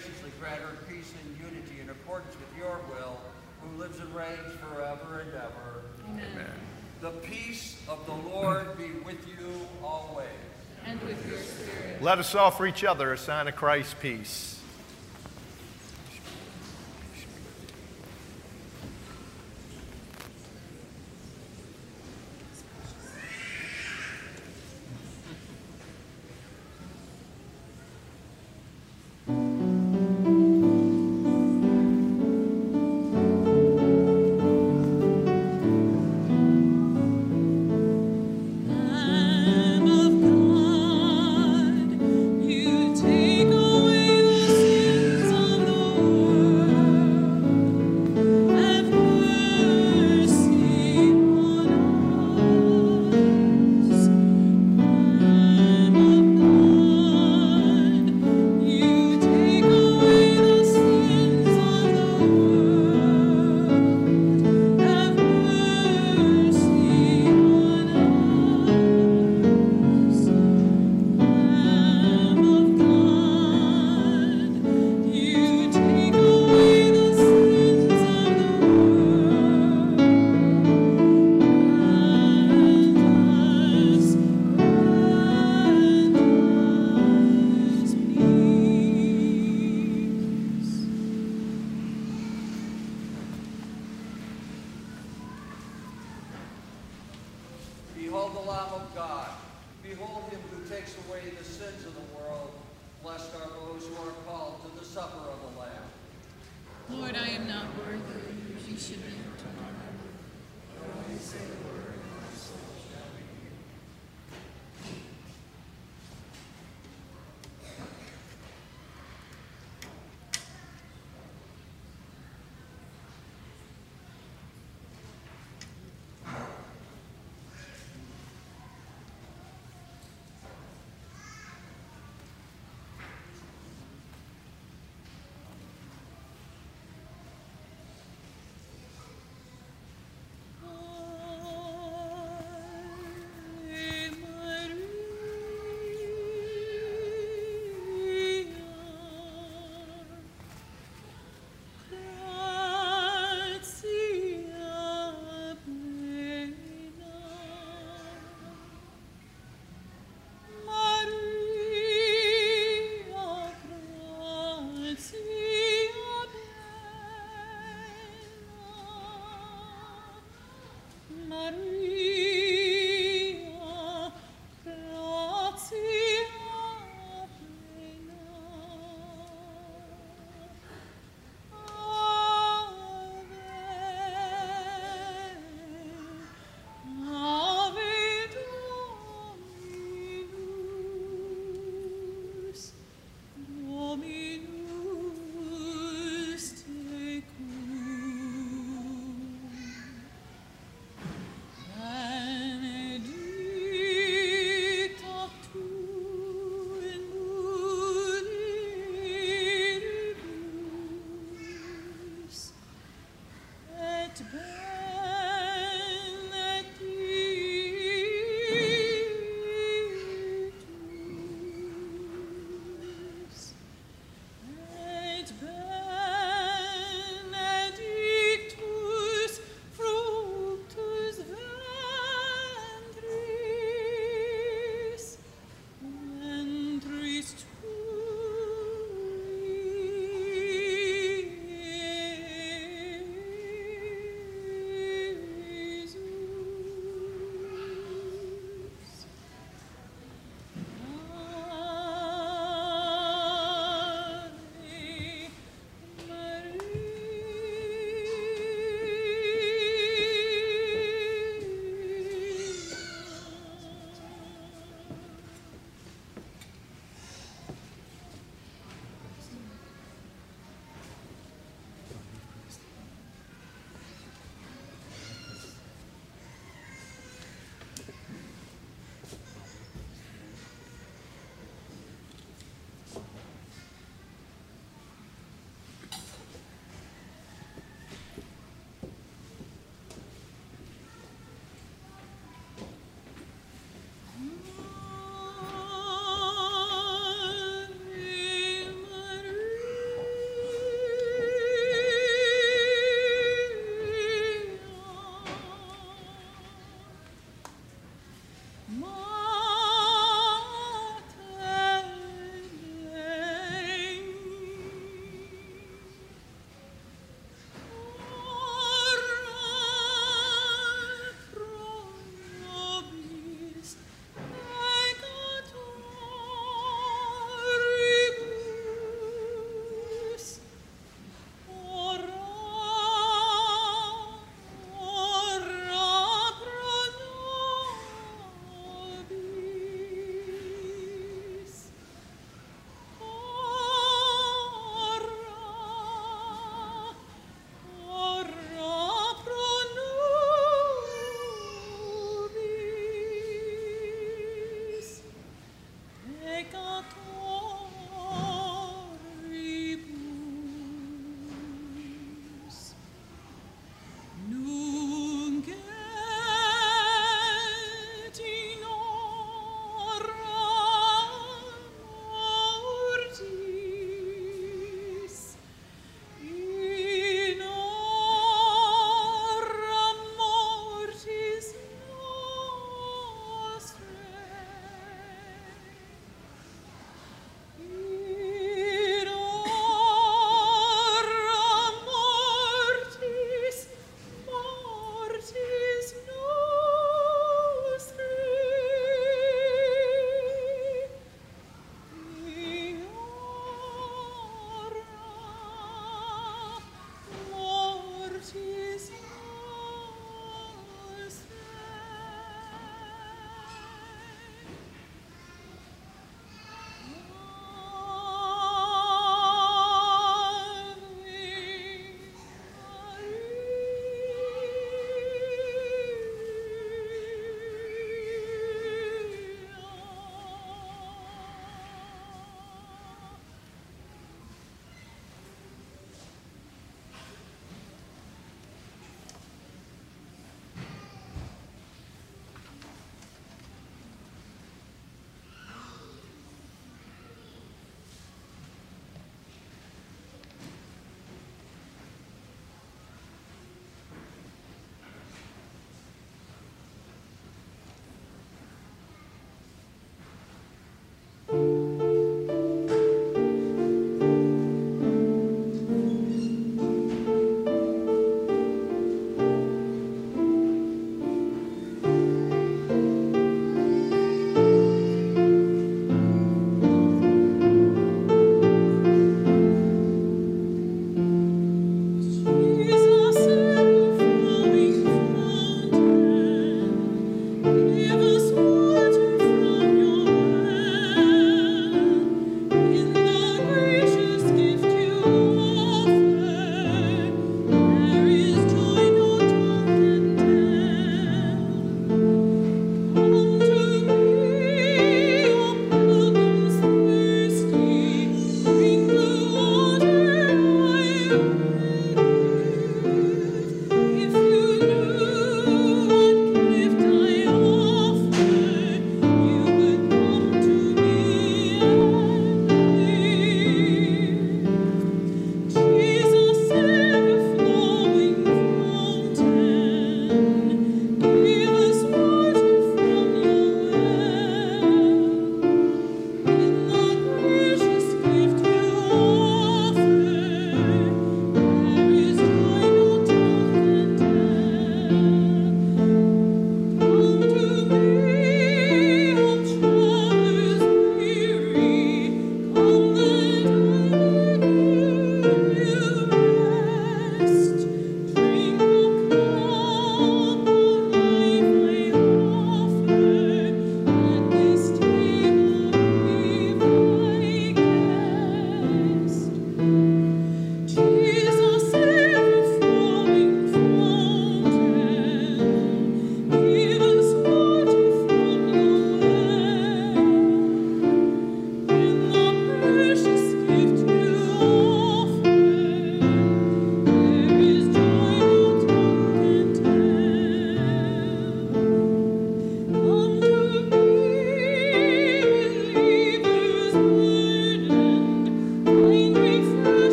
Graciously 0.00 0.30
grant 0.40 0.60
her 0.62 0.76
peace 0.88 1.12
and 1.22 1.36
unity 1.38 1.80
in 1.80 1.90
accordance 1.90 2.34
with 2.34 2.58
your 2.58 2.80
will, 2.88 3.20
who 3.60 3.78
lives 3.78 3.98
and 4.00 4.14
reigns 4.14 4.52
forever 4.60 5.20
and 5.20 5.34
ever. 5.34 5.82
Amen. 6.08 6.50
The 7.00 7.10
peace 7.10 7.80
of 7.88 8.04
the 8.06 8.12
Lord 8.12 8.76
be 8.78 8.90
with 9.04 9.26
you 9.28 9.66
always. 9.82 10.26
And 10.86 11.00
with 11.02 11.26
your 11.28 11.38
spirit. 11.38 12.02
Let 12.02 12.18
us 12.18 12.34
offer 12.34 12.66
each 12.66 12.84
other 12.84 13.12
a 13.12 13.18
sign 13.18 13.48
of 13.48 13.56
Christ's 13.56 13.94
peace. 13.94 14.59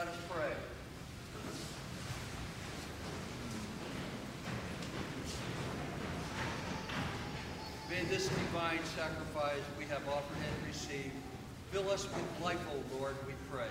Let 0.00 0.08
us 0.08 0.16
pray. 0.30 0.48
May 7.90 8.04
this 8.08 8.28
divine 8.28 8.78
sacrifice 8.96 9.60
we 9.78 9.84
have 9.84 10.08
offered 10.08 10.38
and 10.38 10.66
received 10.66 11.12
fill 11.70 11.90
us 11.90 12.04
with 12.04 12.24
life, 12.42 12.56
O 12.72 12.96
Lord, 12.96 13.14
we 13.26 13.34
pray, 13.52 13.68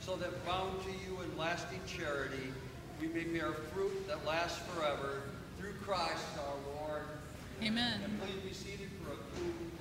so 0.00 0.16
that 0.16 0.44
bound 0.44 0.82
to 0.82 0.90
you 0.90 1.20
in 1.20 1.38
lasting 1.38 1.78
charity, 1.86 2.52
we 3.00 3.06
may 3.06 3.22
bear 3.22 3.52
fruit 3.72 4.08
that 4.08 4.26
lasts 4.26 4.58
forever 4.74 5.22
through 5.60 5.74
Christ 5.84 6.24
our 6.40 6.56
Lord. 6.74 7.02
Amen. 7.62 8.00
And 8.02 8.20
please 8.20 8.40
be 8.40 8.52
seated 8.52 8.88
for 9.04 9.12
a 9.12 9.71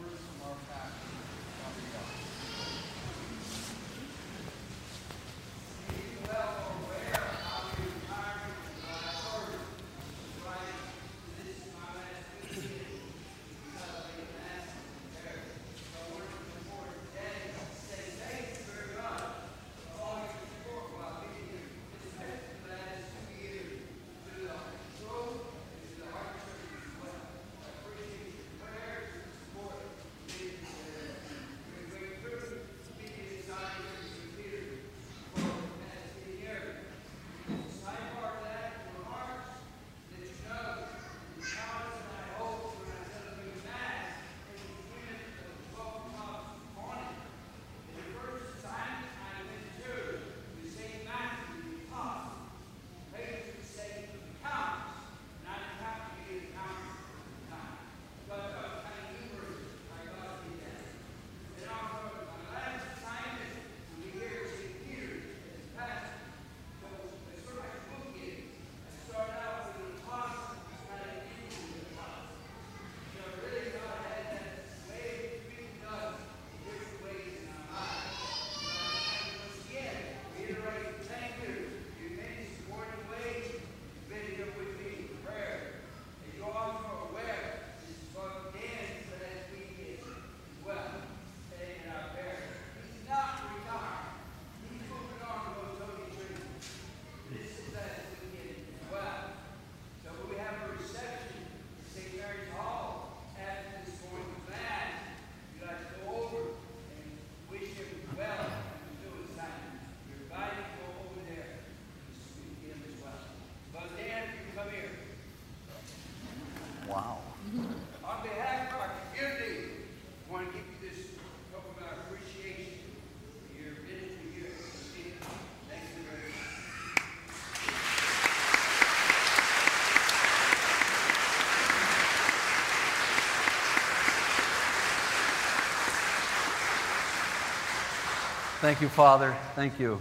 Thank 138.62 138.80
you, 138.80 138.90
Father. 138.90 139.36
Thank 139.56 139.80
you. 139.80 140.00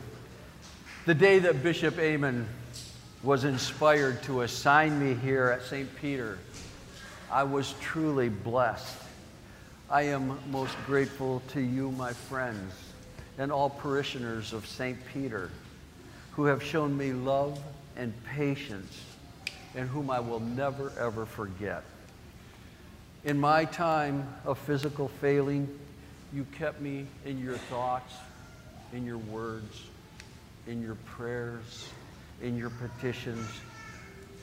The 1.07 1.15
day 1.15 1.39
that 1.39 1.63
Bishop 1.63 1.99
Amon 1.99 2.47
was 3.23 3.45
inspired 3.45 4.23
to 4.25 4.43
assign 4.43 5.01
me 5.01 5.15
here 5.15 5.47
at 5.47 5.63
St. 5.63 5.89
Peter, 5.97 6.39
I 7.31 7.45
was 7.45 7.75
truly 7.81 8.29
blessed. 8.29 8.99
I 9.89 10.03
am 10.03 10.39
most 10.51 10.77
grateful 10.85 11.41
to 11.49 11.61
you, 11.63 11.91
my 11.93 12.13
friends, 12.13 12.75
and 13.39 13.51
all 13.51 13.71
parishioners 13.71 14.53
of 14.53 14.67
St. 14.67 14.99
Peter 15.11 15.51
who 16.33 16.45
have 16.45 16.63
shown 16.63 16.95
me 16.95 17.15
love 17.15 17.59
and 17.97 18.13
patience 18.25 19.05
and 19.75 19.89
whom 19.89 20.11
I 20.11 20.21
will 20.21 20.41
never, 20.41 20.93
ever 21.01 21.25
forget. 21.25 21.83
In 23.25 23.41
my 23.41 23.65
time 23.65 24.29
of 24.45 24.59
physical 24.59 25.09
failing, 25.09 25.67
you 26.35 26.45
kept 26.59 26.83
me 26.83 27.07
in 27.25 27.43
your 27.43 27.57
thoughts, 27.57 28.13
in 28.93 29.05
your 29.07 29.19
words, 29.19 29.85
in 30.67 30.83
your 30.83 30.97
prayers, 31.07 31.89
in 32.43 32.57
your 32.57 32.71
petitions, 32.71 33.49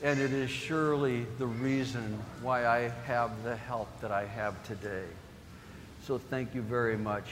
and 0.02 0.20
it 0.20 0.32
is 0.32 0.50
surely 0.50 1.26
the 1.38 1.46
reason 1.46 2.18
why 2.40 2.66
I 2.66 2.92
have 3.06 3.42
the 3.42 3.56
help 3.56 3.88
that 4.00 4.12
I 4.12 4.24
have 4.26 4.62
today. 4.64 5.04
So 6.04 6.18
thank 6.18 6.54
you 6.54 6.62
very 6.62 6.96
much. 6.96 7.24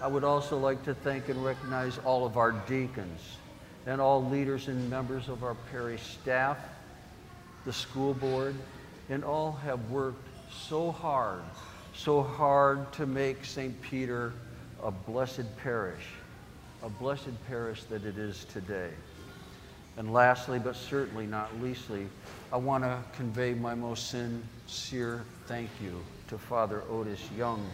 I 0.00 0.08
would 0.08 0.24
also 0.24 0.58
like 0.58 0.84
to 0.84 0.94
thank 0.94 1.28
and 1.28 1.44
recognize 1.44 1.98
all 1.98 2.26
of 2.26 2.36
our 2.36 2.52
deacons 2.52 3.20
and 3.86 4.00
all 4.00 4.24
leaders 4.28 4.68
and 4.68 4.90
members 4.90 5.28
of 5.28 5.42
our 5.42 5.56
parish 5.70 6.02
staff, 6.02 6.58
the 7.64 7.72
school 7.72 8.14
board, 8.14 8.54
and 9.08 9.24
all 9.24 9.52
have 9.52 9.90
worked 9.90 10.28
so 10.52 10.90
hard, 10.92 11.42
so 11.94 12.22
hard 12.22 12.92
to 12.92 13.06
make 13.06 13.44
St. 13.44 13.80
Peter 13.82 14.32
a 14.82 14.90
blessed 14.90 15.46
parish, 15.58 16.04
a 16.82 16.88
blessed 16.88 17.30
parish 17.46 17.84
that 17.84 18.04
it 18.04 18.18
is 18.18 18.44
today. 18.52 18.90
And 19.96 20.12
lastly, 20.12 20.58
but 20.58 20.74
certainly 20.74 21.26
not 21.26 21.48
leastly, 21.60 22.06
I 22.52 22.56
want 22.56 22.82
to 22.82 22.98
convey 23.16 23.54
my 23.54 23.74
most 23.74 24.10
sincere 24.10 25.22
thank 25.46 25.70
you 25.82 26.02
to 26.28 26.38
Father 26.38 26.82
Otis 26.90 27.20
Young, 27.36 27.64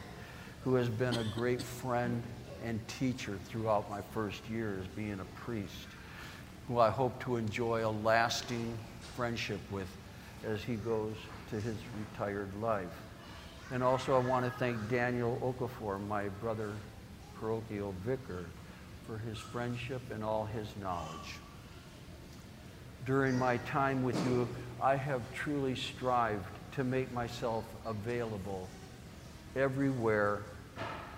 who 0.65 0.75
has 0.75 0.89
been 0.89 1.15
a 1.17 1.25
great 1.35 1.63
friend 1.63 2.23
and 2.65 2.81
teacher 2.89 3.39
throughout 3.47 3.89
my 3.89 4.01
first 4.13 4.49
years 4.51 4.85
being 4.97 5.21
a 5.21 5.41
priest, 5.41 5.87
who 6.67 6.79
I 6.79 6.91
hope 6.91 7.23
to 7.25 7.37
enjoy 7.37 7.87
a 7.87 7.91
lasting 7.91 8.77
friendship 9.17 9.61
with 9.71 9.89
as 10.47 10.63
he 10.63 10.75
goes 10.75 11.15
to 11.51 11.61
his 11.61 11.77
retired 12.13 12.51
life. 12.61 12.87
And 13.73 13.83
also, 13.83 14.17
I 14.17 14.19
want 14.19 14.45
to 14.45 14.51
thank 14.59 14.77
Daniel 14.91 15.39
Okafor, 15.43 16.05
my 16.09 16.29
brother 16.41 16.73
parochial 17.39 17.95
vicar, 18.05 18.45
for 19.09 19.19
his 19.19 19.39
friendship 19.39 20.03
and 20.13 20.23
all 20.23 20.45
his 20.45 20.69
knowledge 20.81 21.39
during 23.09 23.39
my 23.39 23.57
time 23.57 24.05
with 24.05 24.23
you, 24.29 24.47
I 24.83 24.95
have 24.95 25.23
truly 25.35 25.75
strived 25.75 26.45
to 26.75 26.85
make 26.85 27.11
myself 27.11 27.65
available 27.87 28.69
everywhere 29.57 30.43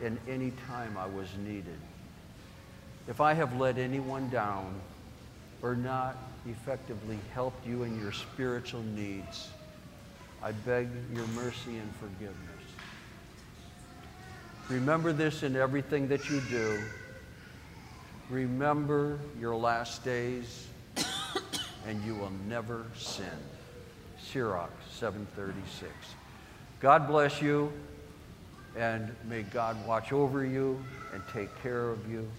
and 0.01 0.17
any 0.29 0.53
time 0.69 0.97
I 0.97 1.07
was 1.07 1.27
needed. 1.45 1.81
If 3.09 3.21
I 3.21 3.35
have 3.35 3.59
let 3.59 3.77
anyone 3.77 4.31
down 4.31 4.81
or 5.63 5.75
not 5.75 6.17
effectively 6.47 7.19
helped 7.35 7.67
you 7.67 7.83
in 7.83 8.01
your 8.01 8.13
spiritual 8.13 8.85
needs, 8.95 9.49
I 10.45 10.53
beg 10.53 10.87
your 11.13 11.27
mercy 11.35 11.77
and 11.77 11.93
forgiveness. 11.97 12.37
Remember 14.69 15.13
this 15.13 15.43
in 15.43 15.57
everything 15.57 16.07
that 16.07 16.31
you 16.31 16.41
do. 16.49 16.79
Remember 18.31 19.19
your 19.41 19.57
last 19.57 20.05
days, 20.05 20.69
and 21.85 22.01
you 22.05 22.15
will 22.15 22.31
never 22.49 22.85
sin. 22.97 23.27
Sirach 24.23 24.71
736. 24.93 25.91
God 26.79 27.09
bless 27.09 27.43
you, 27.43 27.73
and 28.77 29.13
may 29.29 29.43
God 29.43 29.85
watch 29.85 30.13
over 30.13 30.45
you 30.45 30.81
and 31.13 31.25
take 31.33 31.49
care 31.61 31.89
of 31.89 32.09
you. 32.09 32.31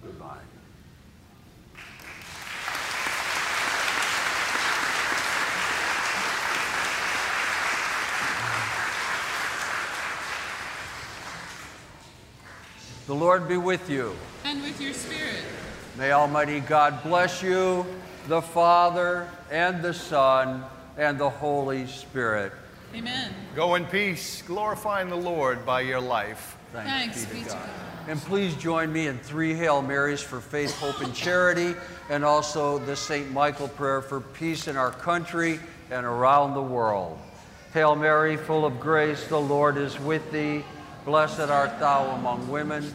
Goodbye. 0.00 0.36
The 13.08 13.14
Lord 13.14 13.48
be 13.48 13.56
with 13.56 13.90
you. 13.90 14.14
And 14.54 14.62
with 14.62 14.80
your 14.80 14.92
spirit. 14.92 15.42
May 15.98 16.12
Almighty 16.12 16.60
God 16.60 17.02
bless 17.02 17.42
you, 17.42 17.84
the 18.28 18.40
Father, 18.40 19.28
and 19.50 19.82
the 19.82 19.92
Son, 19.92 20.62
and 20.96 21.18
the 21.18 21.28
Holy 21.28 21.88
Spirit. 21.88 22.52
Amen. 22.94 23.34
Go 23.56 23.74
in 23.74 23.84
peace, 23.86 24.42
glorifying 24.42 25.08
the 25.08 25.16
Lord 25.16 25.66
by 25.66 25.80
your 25.80 26.00
life. 26.00 26.56
Thanks 26.72 27.24
be 27.24 27.42
to 27.42 27.48
God. 27.48 27.68
And 28.06 28.20
please 28.20 28.54
join 28.54 28.92
me 28.92 29.08
in 29.08 29.18
three 29.18 29.54
Hail 29.54 29.82
Marys 29.82 30.22
for 30.22 30.40
faith, 30.40 30.72
hope, 30.78 31.00
and 31.00 31.12
charity, 31.12 31.74
and 32.08 32.24
also 32.24 32.78
the 32.78 32.94
St. 32.94 33.32
Michael 33.32 33.66
prayer 33.66 34.02
for 34.02 34.20
peace 34.20 34.68
in 34.68 34.76
our 34.76 34.92
country 34.92 35.58
and 35.90 36.06
around 36.06 36.54
the 36.54 36.62
world. 36.62 37.18
Hail 37.72 37.96
Mary, 37.96 38.36
full 38.36 38.64
of 38.64 38.78
grace, 38.78 39.26
the 39.26 39.40
Lord 39.40 39.78
is 39.78 39.98
with 39.98 40.30
thee. 40.30 40.62
Blessed 41.04 41.40
art 41.40 41.80
thou 41.80 42.10
among 42.12 42.48
women, 42.48 42.94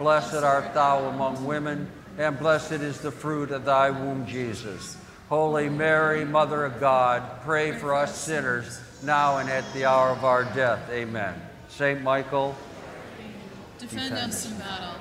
Blessed 0.00 0.42
art 0.42 0.72
thou 0.72 1.10
among 1.10 1.44
women, 1.44 1.86
and 2.16 2.38
blessed 2.38 2.72
is 2.72 3.02
the 3.02 3.10
fruit 3.10 3.50
of 3.50 3.66
thy 3.66 3.90
womb, 3.90 4.24
Jesus. 4.24 4.96
Holy 5.28 5.68
Mary, 5.68 6.24
Mother 6.24 6.64
of 6.64 6.80
God, 6.80 7.42
pray 7.42 7.72
for 7.72 7.94
us 7.94 8.18
sinners, 8.18 8.80
now 9.02 9.36
and 9.36 9.50
at 9.50 9.70
the 9.74 9.84
hour 9.84 10.08
of 10.08 10.24
our 10.24 10.44
death. 10.54 10.88
Amen. 10.88 11.34
Saint 11.68 12.00
Michael, 12.00 12.56
Defend 13.76 14.14
us 14.14 14.50
in 14.50 14.56
battle. 14.56 14.94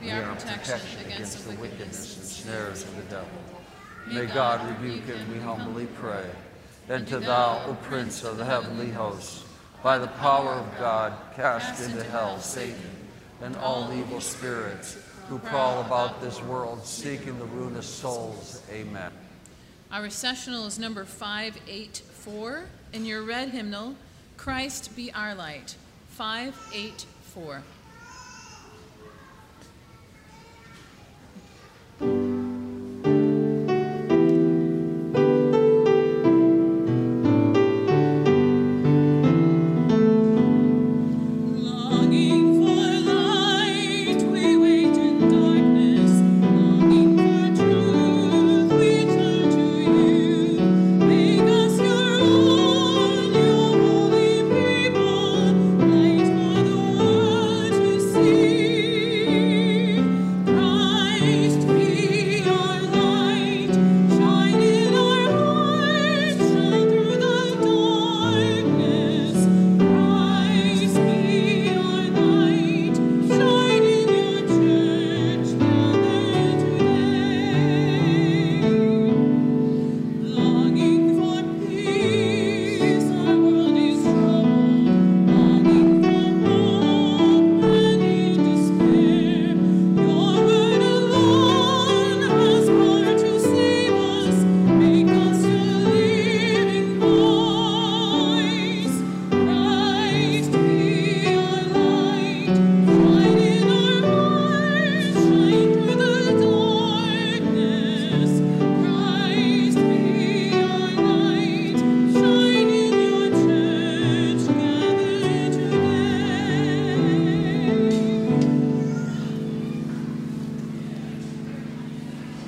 Be 0.00 0.10
our 0.10 0.34
protection 0.34 0.98
against 1.06 1.48
the 1.48 1.54
wickedness 1.54 2.16
and 2.16 2.26
snares 2.26 2.82
of 2.82 2.96
the 2.96 3.02
devil. 3.02 3.28
May 4.08 4.26
God 4.26 4.68
rebuke 4.68 5.04
him, 5.04 5.32
we 5.32 5.38
humbly 5.38 5.86
pray. 5.94 6.28
And 6.88 7.06
to 7.06 7.20
thou, 7.20 7.62
O 7.68 7.74
Prince 7.84 8.24
of 8.24 8.36
the 8.36 8.44
heavenly 8.44 8.90
hosts, 8.90 9.44
by 9.84 9.98
the 9.98 10.08
power 10.08 10.54
of 10.54 10.76
God, 10.76 11.12
cast 11.36 11.88
into 11.88 12.02
hell 12.02 12.40
Satan 12.40 12.99
and 13.42 13.56
all 13.56 13.92
evil 13.92 14.20
spirits 14.20 14.98
who 15.28 15.38
prowl 15.38 15.80
about 15.80 16.20
this 16.20 16.42
world 16.42 16.84
seeking 16.84 17.38
the 17.38 17.44
ruin 17.46 17.76
of 17.76 17.84
souls. 17.84 18.62
Amen. 18.70 19.12
Our 19.92 20.02
recessional 20.02 20.66
is 20.66 20.78
number 20.78 21.04
584. 21.04 22.64
In 22.92 23.04
your 23.04 23.22
red 23.22 23.50
hymnal, 23.50 23.94
Christ 24.36 24.94
be 24.96 25.12
our 25.12 25.34
light. 25.34 25.76
584. 26.10 27.62